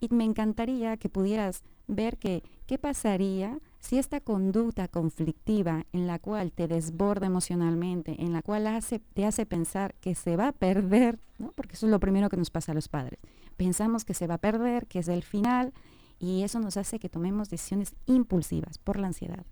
Y 0.00 0.08
me 0.14 0.24
encantaría 0.24 0.96
que 0.96 1.08
pudieras 1.08 1.62
ver 1.86 2.16
que 2.16 2.42
qué 2.66 2.78
pasaría 2.78 3.58
si 3.80 3.98
esta 3.98 4.20
conducta 4.20 4.88
conflictiva 4.88 5.84
en 5.92 6.06
la 6.06 6.18
cual 6.18 6.52
te 6.52 6.68
desborda 6.68 7.26
emocionalmente, 7.26 8.16
en 8.22 8.32
la 8.32 8.42
cual 8.42 8.68
te 9.14 9.26
hace 9.26 9.46
pensar 9.46 9.94
que 10.00 10.14
se 10.14 10.36
va 10.36 10.48
a 10.48 10.52
perder, 10.52 11.18
porque 11.54 11.74
eso 11.74 11.86
es 11.86 11.90
lo 11.90 12.00
primero 12.00 12.28
que 12.28 12.36
nos 12.36 12.50
pasa 12.50 12.72
a 12.72 12.74
los 12.74 12.88
padres, 12.88 13.18
pensamos 13.56 14.04
que 14.04 14.14
se 14.14 14.26
va 14.26 14.34
a 14.34 14.38
perder, 14.38 14.86
que 14.86 15.00
es 15.00 15.08
el 15.08 15.22
final, 15.22 15.72
y 16.18 16.42
eso 16.42 16.60
nos 16.60 16.76
hace 16.76 16.98
que 16.98 17.08
tomemos 17.08 17.48
decisiones 17.48 17.94
impulsivas 18.06 18.78
por 18.78 18.98
la 18.98 19.08
ansiedad. 19.08 19.44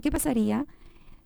¿Qué 0.00 0.12
pasaría 0.12 0.66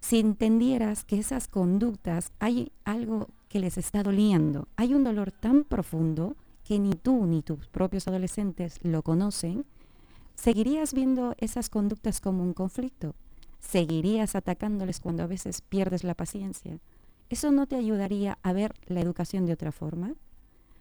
si 0.00 0.18
entendieras 0.18 1.04
que 1.04 1.18
esas 1.18 1.48
conductas 1.48 2.32
hay 2.38 2.72
algo 2.84 3.28
que 3.48 3.58
les 3.58 3.76
está 3.76 4.02
doliendo? 4.02 4.68
Hay 4.76 4.94
un 4.94 5.04
dolor 5.04 5.32
tan 5.32 5.64
profundo 5.64 6.36
que 6.64 6.78
ni 6.78 6.92
tú 6.92 7.26
ni 7.26 7.42
tus 7.42 7.68
propios 7.68 8.08
adolescentes 8.08 8.78
lo 8.82 9.02
conocen 9.02 9.64
¿Seguirías 10.34 10.92
viendo 10.92 11.34
esas 11.38 11.68
conductas 11.68 12.20
como 12.20 12.42
un 12.42 12.52
conflicto? 12.52 13.14
¿Seguirías 13.60 14.34
atacándoles 14.34 14.98
cuando 14.98 15.22
a 15.22 15.28
veces 15.28 15.60
pierdes 15.60 16.04
la 16.04 16.14
paciencia? 16.14 16.78
¿Eso 17.30 17.52
no 17.52 17.66
te 17.66 17.76
ayudaría 17.76 18.38
a 18.42 18.52
ver 18.52 18.74
la 18.86 19.00
educación 19.00 19.46
de 19.46 19.52
otra 19.52 19.72
forma? 19.72 20.14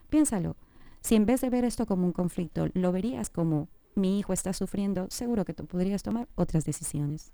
Piénsalo. 0.09 0.55
Si 1.01 1.15
en 1.15 1.25
vez 1.25 1.41
de 1.41 1.50
ver 1.50 1.63
esto 1.63 1.85
como 1.85 2.05
un 2.05 2.11
conflicto, 2.11 2.69
lo 2.73 2.91
verías 2.91 3.29
como 3.29 3.67
mi 3.93 4.19
hijo 4.19 4.33
está 4.33 4.53
sufriendo, 4.53 5.07
seguro 5.09 5.45
que 5.45 5.53
tú 5.53 5.65
podrías 5.65 6.01
tomar 6.01 6.27
otras 6.35 6.65
decisiones. 6.65 7.31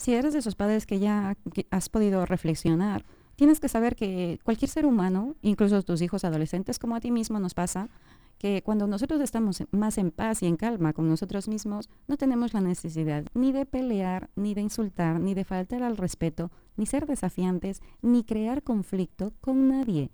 Si 0.00 0.14
eres 0.14 0.32
de 0.32 0.38
esos 0.38 0.54
padres 0.54 0.86
que 0.86 0.98
ya 0.98 1.36
has 1.70 1.90
podido 1.90 2.24
reflexionar, 2.24 3.04
tienes 3.36 3.60
que 3.60 3.68
saber 3.68 3.96
que 3.96 4.40
cualquier 4.44 4.70
ser 4.70 4.86
humano, 4.86 5.36
incluso 5.42 5.82
tus 5.82 6.00
hijos 6.00 6.24
adolescentes, 6.24 6.78
como 6.78 6.96
a 6.96 7.00
ti 7.00 7.10
mismo 7.10 7.38
nos 7.38 7.52
pasa, 7.52 7.90
que 8.38 8.62
cuando 8.62 8.86
nosotros 8.86 9.20
estamos 9.20 9.62
más 9.72 9.98
en 9.98 10.10
paz 10.10 10.42
y 10.42 10.46
en 10.46 10.56
calma 10.56 10.94
con 10.94 11.06
nosotros 11.06 11.48
mismos, 11.48 11.90
no 12.08 12.16
tenemos 12.16 12.54
la 12.54 12.62
necesidad 12.62 13.26
ni 13.34 13.52
de 13.52 13.66
pelear, 13.66 14.30
ni 14.36 14.54
de 14.54 14.62
insultar, 14.62 15.20
ni 15.20 15.34
de 15.34 15.44
faltar 15.44 15.82
al 15.82 15.98
respeto, 15.98 16.50
ni 16.78 16.86
ser 16.86 17.04
desafiantes, 17.04 17.82
ni 18.00 18.24
crear 18.24 18.62
conflicto 18.62 19.34
con 19.42 19.68
nadie. 19.68 20.10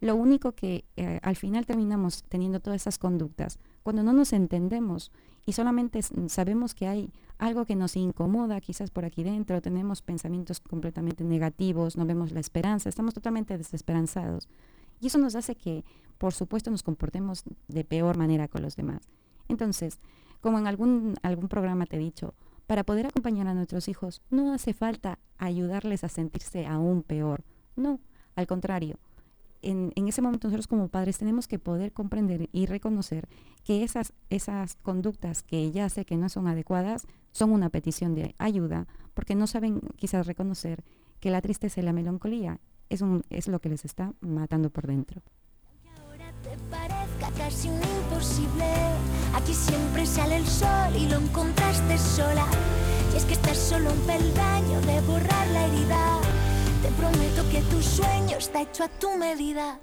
Lo 0.00 0.14
único 0.14 0.52
que 0.52 0.84
eh, 0.96 1.20
al 1.22 1.36
final 1.36 1.66
terminamos 1.66 2.22
teniendo 2.28 2.60
todas 2.60 2.82
esas 2.82 2.98
conductas, 2.98 3.58
cuando 3.82 4.02
no 4.02 4.12
nos 4.12 4.32
entendemos 4.32 5.10
y 5.46 5.52
solamente 5.52 6.00
sabemos 6.02 6.74
que 6.74 6.88
hay 6.88 7.12
algo 7.38 7.64
que 7.64 7.76
nos 7.76 7.96
incomoda 7.96 8.60
quizás 8.60 8.90
por 8.90 9.04
aquí 9.04 9.22
dentro, 9.22 9.62
tenemos 9.62 10.02
pensamientos 10.02 10.60
completamente 10.60 11.22
negativos, 11.22 11.96
no 11.96 12.04
vemos 12.04 12.32
la 12.32 12.40
esperanza, 12.40 12.88
estamos 12.88 13.14
totalmente 13.14 13.56
desesperanzados. 13.56 14.48
Y 15.00 15.06
eso 15.06 15.18
nos 15.18 15.36
hace 15.36 15.54
que, 15.54 15.84
por 16.18 16.32
supuesto, 16.32 16.70
nos 16.70 16.82
comportemos 16.82 17.44
de 17.68 17.84
peor 17.84 18.16
manera 18.16 18.48
con 18.48 18.62
los 18.62 18.76
demás. 18.76 19.08
Entonces, 19.48 20.00
como 20.40 20.58
en 20.58 20.66
algún, 20.66 21.14
algún 21.22 21.48
programa 21.48 21.86
te 21.86 21.96
he 21.96 22.00
dicho, 22.00 22.34
para 22.66 22.82
poder 22.82 23.06
acompañar 23.06 23.46
a 23.46 23.54
nuestros 23.54 23.88
hijos 23.88 24.22
no 24.30 24.52
hace 24.52 24.74
falta 24.74 25.18
ayudarles 25.38 26.02
a 26.02 26.08
sentirse 26.08 26.66
aún 26.66 27.02
peor. 27.02 27.44
No, 27.76 28.00
al 28.34 28.46
contrario, 28.46 28.98
en, 29.70 30.08
ese 30.08 30.22
momento 30.22 30.48
nosotros 30.48 30.66
como 30.66 30.88
padres 30.88 31.18
tenemos 31.18 31.48
que 31.48 31.58
poder 31.58 31.92
comprender 31.92 32.48
y 32.52 32.66
reconocer 32.66 33.28
que 33.64 33.82
esas, 33.82 34.12
esas 34.30 34.76
conductas 34.76 35.42
que 35.42 35.70
ya 35.72 35.88
sé 35.88 36.04
que 36.04 36.16
no 36.16 36.28
son 36.28 36.46
adecuadas 36.46 37.06
son 37.32 37.50
una 37.50 37.68
petición 37.68 38.14
de 38.14 38.34
ayuda, 38.38 38.86
porque 39.14 39.34
no 39.34 39.46
saben 39.46 39.80
quizás 39.96 40.26
reconocer 40.26 40.84
que 41.20 41.30
la 41.30 41.40
tristeza 41.40 41.80
y 41.80 41.84
la 41.84 41.92
melancolía 41.92 42.60
es, 42.88 43.00
un, 43.00 43.22
es 43.30 43.48
lo 43.48 43.60
que 43.60 43.68
les 43.68 43.84
está 43.84 44.12
matando 44.20 44.70
por 44.70 44.86
dentro. 44.86 45.22
Te 56.86 56.92
prometo 56.92 57.42
que 57.50 57.62
tu 57.62 57.82
sueño 57.82 58.36
está 58.38 58.62
hecho 58.62 58.84
a 58.84 58.88
tu 58.88 59.16
medida. 59.16 59.80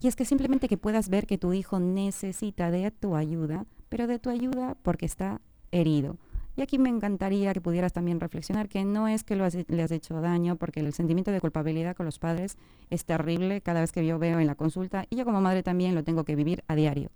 Y 0.00 0.06
es 0.06 0.14
que 0.14 0.24
simplemente 0.24 0.68
que 0.68 0.76
puedas 0.76 1.08
ver 1.08 1.26
que 1.26 1.36
tu 1.36 1.52
hijo 1.52 1.80
necesita 1.80 2.70
de 2.70 2.90
tu 2.92 3.16
ayuda, 3.16 3.66
pero 3.88 4.06
de 4.06 4.20
tu 4.20 4.30
ayuda 4.30 4.76
porque 4.82 5.06
está 5.06 5.40
herido. 5.72 6.16
Y 6.56 6.62
aquí 6.62 6.78
me 6.78 6.90
encantaría 6.90 7.52
que 7.52 7.60
pudieras 7.60 7.92
también 7.92 8.20
reflexionar 8.20 8.68
que 8.68 8.84
no 8.84 9.08
es 9.08 9.24
que 9.24 9.34
lo 9.34 9.48
le 9.66 9.82
has 9.82 9.90
hecho 9.90 10.20
daño, 10.20 10.54
porque 10.56 10.78
el 10.78 10.92
sentimiento 10.92 11.32
de 11.32 11.40
culpabilidad 11.40 11.96
con 11.96 12.06
los 12.06 12.20
padres 12.20 12.56
es 12.90 13.04
terrible 13.04 13.62
cada 13.62 13.80
vez 13.80 13.90
que 13.90 14.06
yo 14.06 14.20
veo 14.20 14.38
en 14.38 14.46
la 14.46 14.54
consulta, 14.54 15.06
y 15.10 15.16
yo 15.16 15.24
como 15.24 15.40
madre 15.40 15.64
también 15.64 15.96
lo 15.96 16.04
tengo 16.04 16.22
que 16.22 16.36
vivir 16.36 16.62
a 16.68 16.76
diario, 16.76 17.10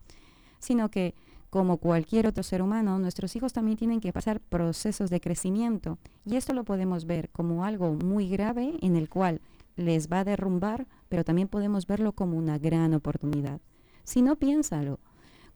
sino 0.59 0.91
que 0.91 1.15
como 1.51 1.79
cualquier 1.79 2.27
otro 2.27 2.43
ser 2.43 2.61
humano, 2.61 2.99
nuestros 2.99 3.35
hijos 3.35 3.53
también 3.53 3.79
tienen 3.79 4.01
que 4.01 4.13
pasar 4.13 4.41
procesos 4.41 5.09
de 5.09 5.21
crecimiento 5.21 5.99
y 6.27 6.37
esto 6.37 6.53
lo 6.53 6.65
podemos 6.65 7.07
ver 7.07 7.31
como 7.31 7.65
algo 7.65 7.95
muy 7.95 8.29
grave 8.29 8.75
en 8.83 8.97
el 8.97 9.09
cual 9.09 9.41
les 9.77 10.09
va 10.09 10.21
a 10.21 10.25
derrumbar, 10.25 10.87
pero 11.09 11.25
también 11.25 11.49
podemos 11.49 11.87
verlo 11.87 12.13
como 12.13 12.37
una 12.37 12.59
gran 12.59 12.93
oportunidad. 12.93 13.61
Si 14.05 14.23
no, 14.23 14.37
piénsalo. 14.37 14.99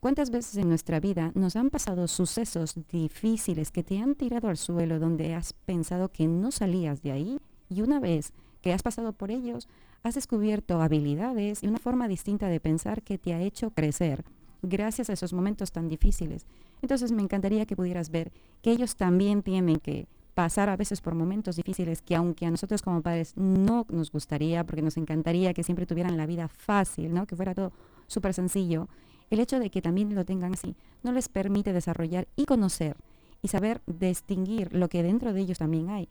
¿Cuántas 0.01 0.31
veces 0.31 0.57
en 0.57 0.69
nuestra 0.69 0.99
vida 0.99 1.31
nos 1.35 1.57
han 1.57 1.71
pasado 1.71 2.09
sucesos 2.09 2.75
difíciles 2.91 3.71
que 3.71 3.85
te 3.85 3.99
han 3.99 4.15
tirado 4.15 4.49
al 4.49 4.57
suelo 4.57 4.99
donde 4.99 5.35
has 5.35 5.53
pensado 5.53 6.09
que 6.11 6.27
no 6.27 6.51
salías 6.51 7.03
de 7.03 7.13
ahí 7.13 7.39
y 7.69 7.83
una 7.83 8.01
vez 8.01 8.33
que 8.63 8.73
has 8.73 8.83
pasado 8.83 9.13
por 9.13 9.31
ellos, 9.31 9.69
has 10.03 10.15
descubierto 10.15 10.81
habilidades 10.81 11.63
y 11.63 11.69
una 11.69 11.79
forma 11.79 12.09
distinta 12.09 12.49
de 12.49 12.59
pensar 12.59 13.03
que 13.03 13.19
te 13.19 13.35
ha 13.35 13.43
hecho 13.43 13.71
crecer? 13.71 14.25
Gracias 14.62 15.11
a 15.11 15.12
esos 15.12 15.33
momentos 15.33 15.73
tan 15.73 15.88
difíciles. 15.88 16.47
Entonces 16.81 17.12
me 17.12 17.23
encantaría 17.23 17.66
que 17.66 17.76
pudieras 17.76 18.11
ver 18.11 18.33
que 18.62 18.71
ellos 18.71 18.97
también 18.97 19.42
tienen 19.42 19.78
que 19.78 20.07
pasar 20.35 20.69
a 20.69 20.76
veces 20.76 21.00
por 21.00 21.14
momentos 21.14 21.57
difíciles 21.57 22.00
que 22.00 22.16
aunque 22.16 22.47
a 22.47 22.50
nosotros 22.50 22.83
como 22.83 23.02
padres 23.02 23.35
no 23.37 23.87
nos 23.90 24.11
gustaría, 24.11 24.64
porque 24.64 24.83
nos 24.83 24.97
encantaría 24.97 25.52
que 25.52 25.62
siempre 25.62 25.87
tuvieran 25.87 26.16
la 26.16 26.26
vida 26.26 26.49
fácil, 26.49 27.12
¿no? 27.12 27.26
que 27.26 27.37
fuera 27.37 27.54
todo 27.54 27.73
súper 28.07 28.33
sencillo, 28.33 28.88
el 29.31 29.40
hecho 29.40 29.59
de 29.59 29.71
que 29.71 29.83
también 29.83 30.14
lo 30.14 30.25
tengan 30.25 30.54
así 30.54 30.75
no 31.02 31.12
les 31.12 31.28
permite 31.28 31.73
desarrollar 31.73 32.28
y 32.37 32.45
conocer 32.45 32.97
y 33.42 33.49
saber 33.49 33.83
distinguir 33.87 34.73
lo 34.73 34.88
que 34.88 35.02
dentro 35.02 35.33
de 35.33 35.40
ellos 35.40 35.59
también 35.59 35.90
hay. 35.90 36.09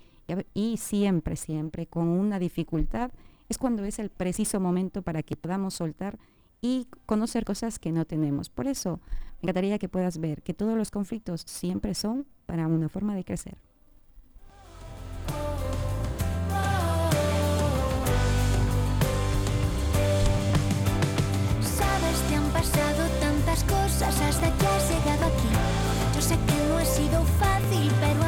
Y, 0.53 0.74
y 0.74 0.77
siempre, 0.77 1.36
siempre 1.36 1.88
con 1.88 2.08
una 2.08 2.39
dificultad 2.39 3.12
es 3.48 3.58
cuando 3.58 3.84
es 3.84 4.00
el 4.00 4.10
preciso 4.10 4.60
momento 4.60 5.01
para 5.01 5.24
que 5.24 5.36
podamos 5.36 5.74
soltar 5.74 6.17
y 6.62 6.88
conocer 7.06 7.44
cosas 7.44 7.80
que 7.80 7.91
no 7.91 8.06
tenemos. 8.06 8.50
Por 8.50 8.68
eso 8.68 9.00
me 9.41 9.48
encantaría 9.48 9.80
que 9.80 9.89
puedas 9.89 10.20
ver 10.20 10.41
que 10.44 10.53
todos 10.53 10.77
los 10.77 10.91
conflictos 10.91 11.41
siempre 11.46 11.96
son 11.96 12.25
para 12.46 12.68
una 12.68 12.89
forma 12.89 13.15
de 13.15 13.24
crecer. 13.24 13.58
Sabes, 21.62 22.22
te 22.30 22.36
han 22.36 22.50
pasado 22.51 23.08
tantas 23.20 23.63
cosas 23.63 24.22
hasta 24.22 24.58
que 24.58 24.68
has 24.68 24.91
sido 26.86 27.24
fácil, 27.39 27.91
pero 28.00 28.21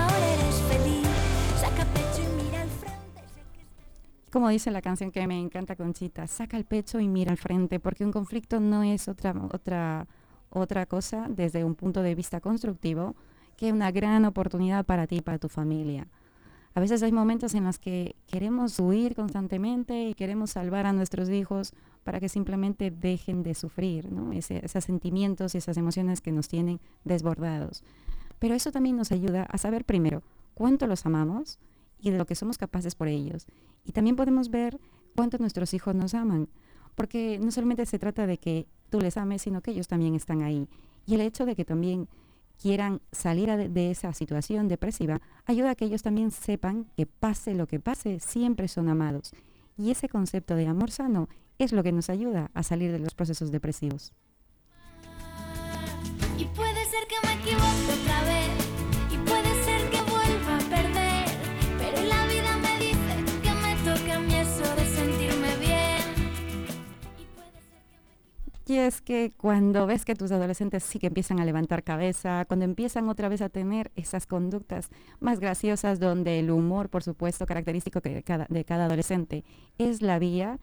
Como 4.33 4.49
dice 4.49 4.71
la 4.71 4.81
canción 4.81 5.11
que 5.11 5.27
me 5.27 5.39
encanta, 5.39 5.75
Conchita, 5.75 6.25
saca 6.25 6.57
el 6.57 6.65
pecho 6.65 6.99
y 6.99 7.07
mira 7.07 7.31
al 7.31 7.37
frente, 7.37 7.79
porque 7.79 8.03
un 8.03 8.11
conflicto 8.11 8.59
no 8.59 8.81
es 8.81 9.07
otra, 9.07 9.35
otra, 9.51 10.07
otra 10.49 10.87
cosa 10.87 11.27
desde 11.29 11.63
un 11.63 11.75
punto 11.75 12.01
de 12.01 12.15
vista 12.15 12.41
constructivo 12.41 13.15
que 13.57 13.71
una 13.71 13.91
gran 13.91 14.25
oportunidad 14.25 14.87
para 14.87 15.05
ti 15.05 15.17
y 15.17 15.21
para 15.21 15.37
tu 15.37 15.49
familia. 15.49 16.07
A 16.73 16.79
veces 16.79 17.03
hay 17.03 17.11
momentos 17.11 17.53
en 17.53 17.63
los 17.63 17.77
que 17.77 18.15
queremos 18.25 18.79
huir 18.79 19.13
constantemente 19.13 20.09
y 20.09 20.15
queremos 20.15 20.49
salvar 20.49 20.87
a 20.87 20.93
nuestros 20.93 21.29
hijos 21.29 21.71
para 22.03 22.19
que 22.19 22.27
simplemente 22.27 22.89
dejen 22.89 23.43
de 23.43 23.53
sufrir, 23.53 24.09
esos 24.31 24.83
sentimientos 24.83 25.53
y 25.53 25.59
esas 25.59 25.77
emociones 25.77 26.21
que 26.21 26.31
nos 26.31 26.47
tienen 26.47 26.79
desbordados. 27.03 27.83
Pero 28.39 28.55
eso 28.55 28.71
también 28.71 28.97
nos 28.97 29.11
ayuda 29.11 29.43
a 29.43 29.59
saber 29.59 29.85
primero 29.85 30.23
cuánto 30.55 30.87
los 30.87 31.05
amamos 31.05 31.59
y 32.03 32.11
de 32.11 32.17
lo 32.17 32.25
que 32.25 32.35
somos 32.35 32.57
capaces 32.57 32.93
por 32.95 33.07
ellos. 33.07 33.47
Y 33.85 33.93
también 33.93 34.17
podemos 34.17 34.49
ver 34.49 34.79
cuánto 35.15 35.37
nuestros 35.37 35.73
hijos 35.73 35.95
nos 35.95 36.13
aman, 36.13 36.49
porque 36.95 37.39
no 37.41 37.49
solamente 37.49 37.85
se 37.85 37.97
trata 37.97 38.27
de 38.27 38.37
que 38.37 38.67
tú 38.89 38.99
les 38.99 39.15
ames, 39.17 39.41
sino 39.41 39.61
que 39.61 39.71
ellos 39.71 39.87
también 39.87 40.13
están 40.13 40.41
ahí. 40.41 40.67
Y 41.05 41.15
el 41.15 41.21
hecho 41.21 41.45
de 41.45 41.55
que 41.55 41.65
también 41.65 42.09
quieran 42.61 43.01
salir 43.11 43.49
de, 43.49 43.91
esa 43.91 44.13
situación 44.13 44.67
depresiva, 44.67 45.21
ayuda 45.45 45.71
a 45.71 45.75
que 45.75 45.85
ellos 45.85 46.03
también 46.03 46.31
sepan 46.31 46.85
que 46.95 47.05
pase 47.05 47.55
lo 47.55 47.67
que 47.67 47.79
pase, 47.79 48.19
siempre 48.19 48.67
son 48.67 48.89
amados. 48.89 49.31
Y 49.77 49.89
ese 49.89 50.09
concepto 50.09 50.55
de 50.55 50.67
amor 50.67 50.91
sano 50.91 51.29
es 51.57 51.71
lo 51.71 51.83
que 51.83 51.91
nos 51.93 52.09
ayuda 52.09 52.51
a 52.53 52.63
salir 52.63 52.91
de 52.91 52.99
los 52.99 53.15
procesos 53.15 53.51
depresivos. 53.51 54.13
Y 68.65 68.77
es 68.77 69.01
que 69.01 69.33
cuando 69.35 69.85
ves 69.85 70.05
que 70.05 70.15
tus 70.15 70.31
adolescentes 70.31 70.83
sí 70.83 70.97
que 70.97 71.07
empiezan 71.07 71.39
a 71.39 71.45
levantar 71.45 71.83
cabeza, 71.83 72.45
cuando 72.47 72.63
empiezan 72.63 73.09
otra 73.09 73.27
vez 73.27 73.41
a 73.41 73.49
tener 73.49 73.91
esas 73.97 74.25
conductas 74.25 74.89
más 75.19 75.39
graciosas, 75.41 75.99
donde 75.99 76.39
el 76.39 76.49
humor, 76.49 76.89
por 76.89 77.03
supuesto, 77.03 77.45
característico 77.45 77.99
de 77.99 78.23
cada, 78.23 78.85
adolescente, 78.85 79.43
es 79.77 80.01
la 80.01 80.17
vía, 80.17 80.59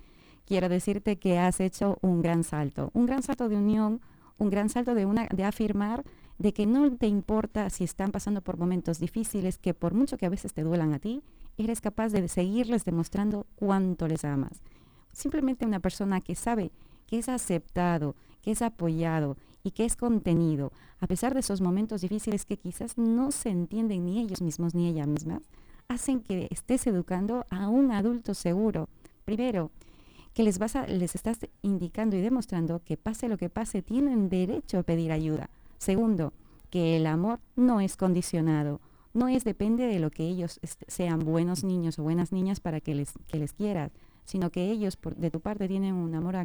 quiero 0.47 0.71
decirte 0.71 1.17
que 1.17 1.39
has 1.39 1.61
hecho 1.61 1.99
un 2.01 2.23
gran 2.23 2.43
salto, 2.43 2.91
un 2.95 3.05
gran 3.05 3.23
salto 3.23 3.51
de 3.51 3.57
unión, 3.57 4.01
un 4.39 4.49
gran 4.49 4.71
salto 4.71 4.95
de, 4.95 5.05
una, 5.05 5.27
de 5.27 5.45
afirmar 5.45 6.03
de 6.39 6.55
que 6.55 6.65
no 6.65 6.91
te 6.97 7.07
importa 7.07 7.69
si 7.69 7.85
están 7.85 8.13
pasando 8.13 8.41
por 8.41 8.57
momentos 8.57 8.99
difíciles, 8.99 9.59
que 9.59 9.75
por 9.75 9.93
mucho 9.93 10.17
que 10.17 10.25
a 10.25 10.31
veces 10.31 10.55
te 10.55 10.63
duelan 10.63 10.95
a 10.95 10.99
ti, 10.99 11.23
eres 11.59 11.83
capaz 11.83 12.09
de 12.09 12.27
seguirles 12.29 12.87
demostrando 12.87 13.47
cuánto 13.57 14.09
les 14.09 14.25
amas. 14.25 14.63
Simplemente 15.13 15.67
una 15.67 15.81
persona 15.81 16.23
que 16.23 16.35
sabe 16.35 16.71
que 17.11 17.19
es 17.19 17.29
aceptado, 17.29 18.15
que 18.41 18.53
es 18.53 18.63
apoyado 18.63 19.37
y 19.65 19.73
que 19.73 19.85
es 19.85 19.97
contenido, 19.97 20.73
a 21.01 21.09
pesar 21.09 21.35
de 21.35 21.41
esos 21.41 21.61
momentos 21.61 22.03
difíciles 22.03 22.47
que 22.47 22.57
quizás 22.57 22.97
no 22.97 23.33
se 23.33 23.51
entienden 23.51 24.07
ni 24.07 24.21
ellos 24.21 24.41
mismos 24.41 24.75
ni 24.77 24.87
ellas 24.87 25.09
mismas, 25.09 25.43
hacen 25.89 26.21
que 26.21 26.47
estés 26.51 26.87
educando 26.87 27.45
a 27.51 27.69
un 27.69 27.91
adulto 27.91 28.33
seguro. 28.33 28.89
Primero, 29.25 29.73
que 30.35 30.45
les, 30.45 30.59
vas 30.59 30.77
a, 30.77 30.87
les 30.87 31.17
estás 31.17 31.39
indicando 31.63 32.17
y 32.17 32.21
demostrando 32.21 32.81
que 32.85 32.97
pase 32.97 33.29
lo 33.29 33.37
que 33.37 33.51
pase, 33.51 33.83
tienen 33.83 34.29
derecho 34.29 34.79
a 34.79 34.83
pedir 34.85 35.11
ayuda. 35.11 35.51
Segundo, 35.79 36.33
que 36.71 36.97
el 36.97 37.07
amor 37.07 37.41
no 37.57 37.81
es 37.81 37.97
condicionado, 37.97 38.81
no 39.13 39.27
es 39.27 39.43
depende 39.43 39.87
de 39.87 39.99
lo 39.99 40.11
que 40.11 40.29
ellos 40.29 40.61
sean 40.87 41.19
buenos 41.19 41.65
niños 41.65 41.99
o 41.99 42.05
buenas 42.05 42.31
niñas 42.31 42.61
para 42.61 42.81
que 42.81 42.95
les, 42.95 43.13
que 43.27 43.39
les 43.39 43.53
quieras, 43.53 43.91
sino 44.31 44.51
que 44.51 44.71
ellos 44.71 44.97
por, 44.97 45.17
de 45.17 45.31
tu 45.31 45.41
parte 45.41 45.67
tienen 45.67 45.95
un 45.95 46.15
amor 46.15 46.37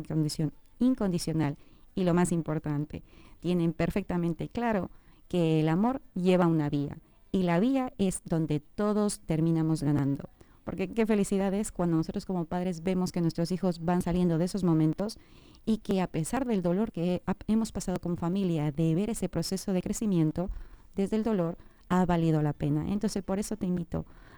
incondicional 0.79 1.57
y 1.93 2.03
lo 2.03 2.15
más 2.15 2.31
importante, 2.31 3.03
tienen 3.41 3.73
perfectamente 3.73 4.49
claro 4.49 4.89
que 5.27 5.59
el 5.59 5.69
amor 5.69 6.01
lleva 6.15 6.47
una 6.47 6.67
vía 6.67 6.97
y 7.31 7.43
la 7.43 7.59
vía 7.59 7.93
es 7.99 8.21
donde 8.25 8.59
todos 8.59 9.19
terminamos 9.19 9.83
ganando. 9.83 10.29
Porque 10.63 10.91
qué 10.91 11.05
felicidad 11.05 11.53
es 11.53 11.71
cuando 11.71 11.97
nosotros 11.97 12.25
como 12.25 12.45
padres 12.45 12.81
vemos 12.81 13.11
que 13.11 13.21
nuestros 13.21 13.51
hijos 13.51 13.85
van 13.85 14.01
saliendo 14.01 14.39
de 14.39 14.45
esos 14.45 14.63
momentos 14.63 15.19
y 15.63 15.77
que 15.77 16.01
a 16.01 16.07
pesar 16.07 16.47
del 16.47 16.63
dolor 16.63 16.91
que 16.91 17.21
hemos 17.47 17.71
pasado 17.71 17.99
como 17.99 18.15
familia 18.15 18.71
de 18.71 18.95
ver 18.95 19.11
ese 19.11 19.29
proceso 19.29 19.73
de 19.73 19.83
crecimiento, 19.83 20.49
desde 20.95 21.17
el 21.17 21.23
dolor 21.23 21.55
ha 21.89 22.03
valido 22.07 22.41
la 22.41 22.53
pena. 22.53 22.91
Entonces 22.91 23.21
por 23.21 23.37
eso 23.37 23.57
te 23.57 23.67
invito 23.67 24.05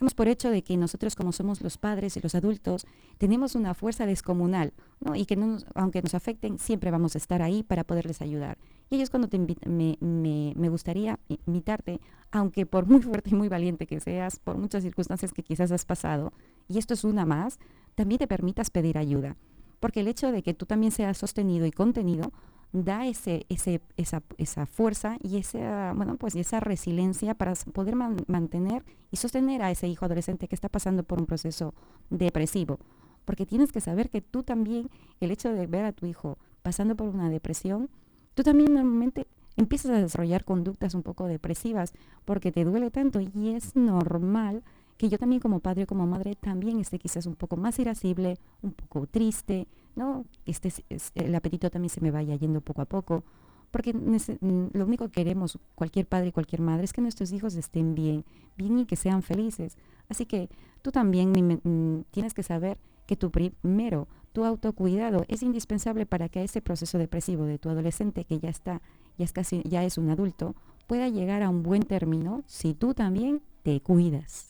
damos 0.00 0.14
por 0.14 0.28
hecho 0.28 0.50
de 0.50 0.62
que 0.62 0.76
nosotros 0.76 1.14
como 1.14 1.30
somos 1.30 1.60
los 1.60 1.76
padres 1.76 2.16
y 2.16 2.20
los 2.20 2.34
adultos, 2.34 2.86
tenemos 3.18 3.54
una 3.54 3.74
fuerza 3.74 4.06
descomunal, 4.06 4.72
¿no? 5.00 5.14
Y 5.14 5.26
que 5.26 5.38
aunque 5.74 6.00
nos 6.00 6.14
afecten, 6.14 6.58
siempre 6.58 6.90
vamos 6.90 7.14
a 7.14 7.18
estar 7.18 7.42
ahí 7.42 7.62
para 7.62 7.84
poderles 7.84 8.22
ayudar. 8.22 8.56
Y 8.88 8.96
ellos 8.96 9.10
cuando 9.10 9.28
te 9.28 9.38
me, 9.38 9.98
me, 10.00 10.54
me 10.56 10.68
gustaría 10.70 11.18
invitarte, 11.46 12.00
aunque 12.30 12.64
por 12.64 12.86
muy 12.86 13.02
fuerte 13.02 13.30
y 13.30 13.34
muy 13.34 13.48
valiente 13.48 13.86
que 13.86 14.00
seas, 14.00 14.38
por 14.38 14.56
muchas 14.56 14.82
circunstancias 14.82 15.32
que 15.32 15.42
quizás 15.42 15.70
has 15.70 15.84
pasado, 15.84 16.32
y 16.66 16.78
esto 16.78 16.94
es 16.94 17.04
una 17.04 17.26
más, 17.26 17.58
también 17.94 18.18
te 18.18 18.26
permitas 18.26 18.70
pedir 18.70 18.96
ayuda. 18.96 19.36
Porque 19.80 20.00
el 20.00 20.08
hecho 20.08 20.32
de 20.32 20.42
que 20.42 20.54
tú 20.54 20.64
también 20.64 20.92
seas 20.92 21.18
sostenido 21.18 21.66
y 21.66 21.72
contenido 21.72 22.32
da 22.72 23.06
ese, 23.06 23.46
ese, 23.48 23.80
esa, 23.96 24.22
esa, 24.38 24.66
fuerza 24.66 25.16
y 25.22 25.38
esa, 25.38 25.92
bueno, 25.94 26.16
pues, 26.16 26.34
esa 26.36 26.60
resiliencia 26.60 27.34
para 27.34 27.54
poder 27.72 27.96
mantener 27.96 28.84
y 29.10 29.16
sostener 29.16 29.62
a 29.62 29.70
ese 29.70 29.88
hijo 29.88 30.04
adolescente 30.04 30.48
que 30.48 30.54
está 30.54 30.68
pasando 30.68 31.02
por 31.02 31.20
un 31.20 31.26
proceso 31.26 31.74
depresivo. 32.10 32.78
Porque 33.24 33.46
tienes 33.46 33.72
que 33.72 33.80
saber 33.80 34.10
que 34.10 34.20
tú 34.20 34.42
también, 34.42 34.88
el 35.20 35.30
hecho 35.30 35.52
de 35.52 35.66
ver 35.66 35.84
a 35.84 35.92
tu 35.92 36.06
hijo 36.06 36.38
pasando 36.62 36.96
por 36.96 37.08
una 37.08 37.28
depresión, 37.28 37.90
tú 38.34 38.42
también 38.42 38.74
normalmente 38.74 39.26
empiezas 39.56 39.90
a 39.90 40.00
desarrollar 40.00 40.44
conductas 40.44 40.94
un 40.94 41.02
poco 41.02 41.26
depresivas 41.26 41.92
porque 42.24 42.52
te 42.52 42.64
duele 42.64 42.90
tanto 42.90 43.20
y 43.20 43.54
es 43.54 43.76
normal 43.76 44.62
que 45.00 45.08
yo 45.08 45.16
también 45.16 45.40
como 45.40 45.60
padre 45.60 45.86
como 45.86 46.06
madre 46.06 46.36
también 46.36 46.78
esté 46.78 46.98
quizás 46.98 47.24
un 47.24 47.34
poco 47.34 47.56
más 47.56 47.78
irascible, 47.78 48.36
un 48.60 48.72
poco 48.72 49.06
triste, 49.06 49.66
¿no? 49.96 50.26
Este, 50.44 50.70
el 51.14 51.34
apetito 51.34 51.70
también 51.70 51.88
se 51.88 52.02
me 52.02 52.10
vaya 52.10 52.36
yendo 52.36 52.60
poco 52.60 52.82
a 52.82 52.84
poco, 52.84 53.24
porque 53.70 53.94
mm, 53.94 54.76
lo 54.76 54.84
único 54.84 55.06
que 55.06 55.12
queremos 55.12 55.58
cualquier 55.74 56.04
padre 56.04 56.28
y 56.28 56.32
cualquier 56.32 56.60
madre 56.60 56.84
es 56.84 56.92
que 56.92 57.00
nuestros 57.00 57.32
hijos 57.32 57.54
estén 57.54 57.94
bien, 57.94 58.26
bien 58.58 58.78
y 58.78 58.84
que 58.84 58.94
sean 58.94 59.22
felices. 59.22 59.78
Así 60.10 60.26
que 60.26 60.50
tú 60.82 60.92
también 60.92 61.32
mm, 61.32 62.02
tienes 62.10 62.34
que 62.34 62.42
saber 62.42 62.76
que 63.06 63.16
tu 63.16 63.30
primero, 63.30 64.06
tu 64.34 64.44
autocuidado 64.44 65.24
es 65.28 65.42
indispensable 65.42 66.04
para 66.04 66.28
que 66.28 66.44
ese 66.44 66.60
proceso 66.60 66.98
depresivo 66.98 67.46
de 67.46 67.58
tu 67.58 67.70
adolescente 67.70 68.26
que 68.26 68.38
ya 68.38 68.50
está, 68.50 68.82
ya 69.16 69.24
es 69.24 69.32
casi, 69.32 69.62
ya 69.62 69.82
es 69.82 69.96
un 69.96 70.10
adulto, 70.10 70.54
pueda 70.86 71.08
llegar 71.08 71.42
a 71.42 71.48
un 71.48 71.62
buen 71.62 71.84
término 71.84 72.42
si 72.44 72.74
tú 72.74 72.92
también 72.92 73.40
te 73.62 73.80
cuidas 73.80 74.49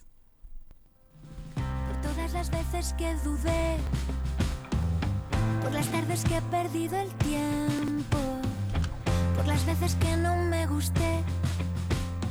las 2.40 2.50
veces 2.50 2.94
que 2.94 3.14
dudé, 3.16 3.76
por 5.60 5.72
las 5.72 5.86
tardes 5.88 6.24
que 6.24 6.38
he 6.38 6.40
perdido 6.40 6.96
el 6.96 7.10
tiempo, 7.16 8.16
por 9.36 9.46
las 9.46 9.66
veces 9.66 9.94
que 9.96 10.16
no 10.16 10.34
me 10.46 10.66
gusté, 10.66 11.22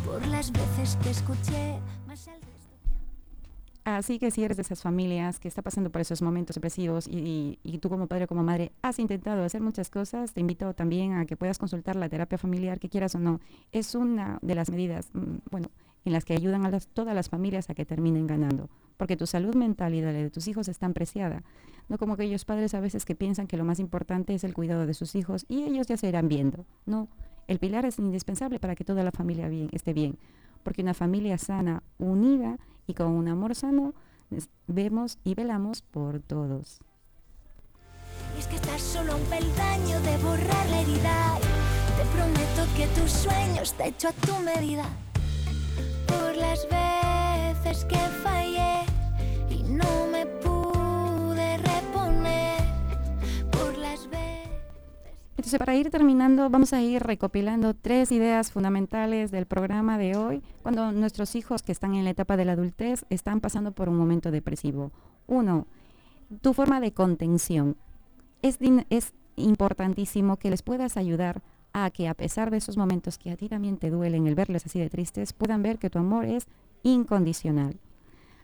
por 0.04 0.26
las 0.26 0.52
veces 0.52 0.98
que 1.04 1.12
escuché. 1.12 1.80
Así 3.84 4.18
que 4.18 4.32
si 4.32 4.44
eres 4.44 4.58
de 4.58 4.64
esas 4.64 4.82
familias 4.82 5.40
que 5.40 5.48
está 5.48 5.62
pasando 5.62 5.92
por 5.92 6.02
esos 6.02 6.24
momentos 6.24 6.56
depresivos 6.56 7.08
y, 7.08 7.60
y, 7.64 7.78
tú 7.78 7.90
como 7.90 8.08
padre 8.08 8.26
o 8.26 8.28
como 8.28 8.44
madre 8.44 8.72
has 8.82 8.98
intentado 8.98 9.44
hacer 9.44 9.62
muchas 9.62 9.92
cosas, 9.92 10.34
te 10.34 10.42
invito 10.42 10.74
también 10.74 11.14
a 11.14 11.26
que 11.26 11.36
puedas 11.38 11.60
consultar 11.60 11.96
la 11.96 12.10
terapia 12.10 12.38
familiar, 12.40 12.80
que 12.80 12.90
quieras 12.90 13.14
o 13.14 13.20
no. 13.20 13.42
Es 13.72 13.94
una 13.94 14.40
de 14.42 14.56
las 14.56 14.72
medidas, 14.72 15.10
mm, 15.14 15.38
bueno, 15.52 15.70
en 16.06 16.14
las 16.14 16.26
que 16.26 16.34
ayudan 16.34 16.66
a 16.66 16.80
todas 16.80 17.16
las 17.16 17.30
familias 17.30 17.70
a 17.70 17.76
que 17.76 17.86
terminen 17.86 18.28
ganando, 18.28 18.70
porque 18.98 19.18
tu 19.18 19.28
salud 19.28 19.56
mental 19.56 19.94
y 19.94 20.02
la 20.02 20.12
de 20.12 20.30
tus 20.30 20.48
hijos 20.48 20.68
están 20.68 20.94
preciada. 20.94 21.44
No 21.88 21.98
como 21.98 22.14
aquellos 22.14 22.46
padres 22.46 22.74
a 22.74 22.80
veces 22.80 23.06
que 23.06 23.16
piensan 23.16 23.48
que 23.48 23.58
lo 23.58 23.66
más 23.66 23.80
importante 23.80 24.34
es 24.34 24.44
el 24.44 24.54
cuidado 24.54 24.86
de 24.86 24.94
sus 24.94 25.16
hijos 25.16 25.46
y 25.50 25.64
ellos 25.64 25.88
ya 25.88 25.98
se 25.98 26.08
irán 26.08 26.28
viendo. 26.28 26.66
No, 26.86 27.08
el 27.48 27.60
pilar 27.60 27.86
es 27.86 27.98
indispensable 27.98 28.60
para 28.60 28.76
que 28.76 28.86
toda 28.86 29.04
la 29.04 29.12
familia 29.12 29.50
bien, 29.50 29.70
esté 29.72 29.94
bien, 29.94 30.18
porque 30.64 30.84
una 30.84 30.94
familia 30.94 31.38
sana, 31.38 31.84
unida 31.98 32.58
y 32.86 32.94
con 32.94 33.08
un 33.08 33.28
amor 33.28 33.56
sano, 33.56 33.94
vemos 34.68 35.18
y 35.24 35.34
velamos 35.34 35.82
por 35.82 36.20
todos. 36.20 36.80
es 38.38 38.48
que 38.48 38.56
estás 38.56 38.82
solo 38.82 39.16
un 39.16 39.24
peldaño 39.24 40.00
de 40.02 40.18
borrar 40.18 40.70
la 40.70 40.82
herida. 40.82 41.38
Te 41.98 42.06
prometo 42.16 42.74
que 42.78 42.88
tus 43.00 43.12
sueños 43.12 43.74
te 43.74 43.88
hecho 43.88 44.10
a 44.10 44.12
tu 44.14 44.38
medida. 44.40 44.86
Las 46.50 46.68
veces 46.68 47.86
que 47.86 47.96
fallé 47.96 48.84
y 49.52 49.62
no 49.72 50.08
me 50.12 50.26
pude 50.26 51.58
reponer. 51.58 52.60
Por 53.52 53.78
las 53.78 54.10
veces. 54.10 54.50
Entonces, 55.38 55.60
para 55.60 55.76
ir 55.76 55.92
terminando, 55.92 56.50
vamos 56.50 56.74
a 56.74 56.82
ir 56.82 57.04
recopilando 57.04 57.76
tres 57.76 58.12
ideas 58.12 58.52
fundamentales 58.52 59.30
del 59.30 59.46
programa 59.46 60.00
de 60.00 60.16
hoy 60.16 60.42
cuando 60.64 60.92
nuestros 60.92 61.36
hijos 61.36 61.62
que 61.62 61.72
están 61.72 61.94
en 61.94 62.04
la 62.04 62.10
etapa 62.10 62.36
de 62.36 62.46
la 62.46 62.54
adultez 62.54 63.06
están 63.12 63.42
pasando 63.42 63.72
por 63.72 63.88
un 63.88 63.98
momento 63.98 64.32
depresivo. 64.32 64.92
Uno, 65.28 65.68
tu 66.42 66.56
forma 66.56 66.80
de 66.80 66.94
contención. 66.94 67.78
Es, 68.42 68.58
es 68.90 69.14
importantísimo 69.36 70.38
que 70.38 70.50
les 70.50 70.64
puedas 70.64 70.98
ayudar 70.98 71.44
a 71.74 71.90
que 71.92 72.08
a 72.08 72.14
pesar 72.14 72.52
de 72.52 72.58
esos 72.58 72.78
momentos 72.78 73.18
que 73.18 73.32
a 73.32 73.38
ti 73.38 73.50
también 73.50 73.78
te 73.78 73.90
duelen 73.90 74.28
el 74.28 74.36
verles 74.36 74.66
así 74.66 74.80
de 74.80 74.90
tristes, 74.90 75.34
puedan 75.34 75.62
ver 75.62 75.78
que 75.78 75.90
tu 75.90 76.00
amor 76.00 76.26
es 76.26 76.48
incondicional. 76.84 77.78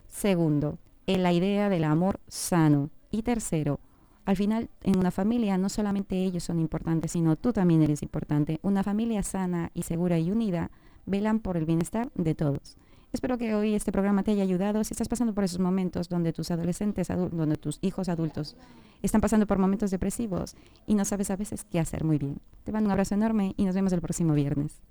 Segundo, 0.07 0.77
en 1.07 1.23
la 1.23 1.33
idea 1.33 1.69
del 1.69 1.83
amor 1.83 2.19
sano. 2.27 2.89
Y 3.11 3.21
tercero, 3.21 3.79
al 4.25 4.35
final 4.35 4.69
en 4.83 4.97
una 4.97 5.11
familia 5.11 5.57
no 5.57 5.69
solamente 5.69 6.17
ellos 6.17 6.43
son 6.43 6.59
importantes, 6.59 7.11
sino 7.11 7.35
tú 7.35 7.53
también 7.53 7.83
eres 7.83 8.01
importante. 8.01 8.59
Una 8.63 8.83
familia 8.83 9.23
sana 9.23 9.71
y 9.73 9.83
segura 9.83 10.19
y 10.19 10.31
unida 10.31 10.71
velan 11.05 11.39
por 11.39 11.57
el 11.57 11.65
bienestar 11.65 12.11
de 12.15 12.35
todos. 12.35 12.77
Espero 13.15 13.37
que 13.37 13.55
hoy 13.55 13.75
este 13.75 13.93
programa 13.93 14.23
te 14.23 14.31
haya 14.31 14.43
ayudado. 14.43 14.83
Si 14.83 14.93
estás 14.93 15.07
pasando 15.07 15.33
por 15.33 15.45
esos 15.45 15.59
momentos 15.59 16.09
donde 16.09 16.33
tus 16.33 16.51
adolescentes, 16.51 17.07
donde 17.07 17.55
tus 17.55 17.79
hijos 17.81 18.09
adultos 18.09 18.57
están 19.01 19.21
pasando 19.21 19.47
por 19.47 19.57
momentos 19.57 19.89
depresivos 19.89 20.57
y 20.85 20.95
no 20.95 21.05
sabes 21.05 21.31
a 21.31 21.37
veces 21.37 21.63
qué 21.63 21.79
hacer 21.79 22.03
muy 22.03 22.17
bien. 22.17 22.39
Te 22.65 22.73
mando 22.73 22.87
un 22.89 22.91
abrazo 22.91 23.15
enorme 23.15 23.53
y 23.55 23.63
nos 23.63 23.73
vemos 23.73 23.93
el 23.93 24.01
próximo 24.01 24.33
viernes. 24.33 24.81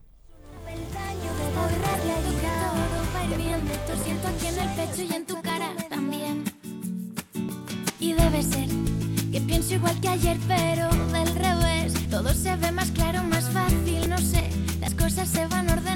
Todo 12.10 12.32
se 12.32 12.56
ve 12.56 12.72
más 12.72 12.90
claro, 12.92 13.22
más 13.24 13.50
fácil, 13.50 14.08
no 14.08 14.16
sé. 14.16 14.48
Las 14.80 14.94
cosas 14.94 15.28
se 15.28 15.46
van 15.48 15.68
ordenando 15.68 15.93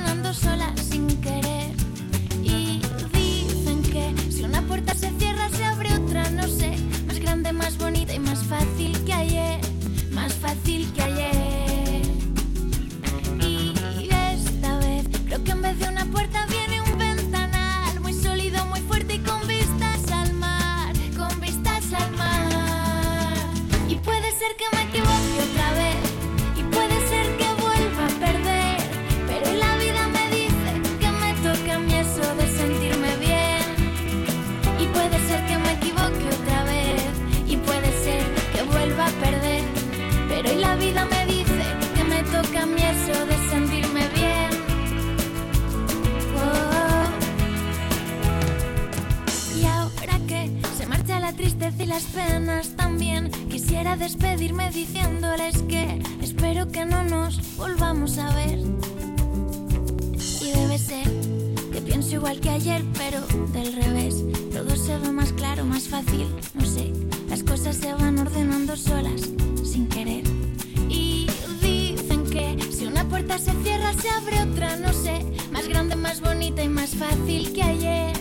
Más 76.09 76.23
bonita 76.23 76.63
y 76.63 76.71
más 76.71 76.95
fácil 76.95 77.53
que 77.53 77.63
ayer. 77.63 78.17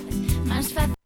Más 0.46 0.74
fácil. 0.74 0.97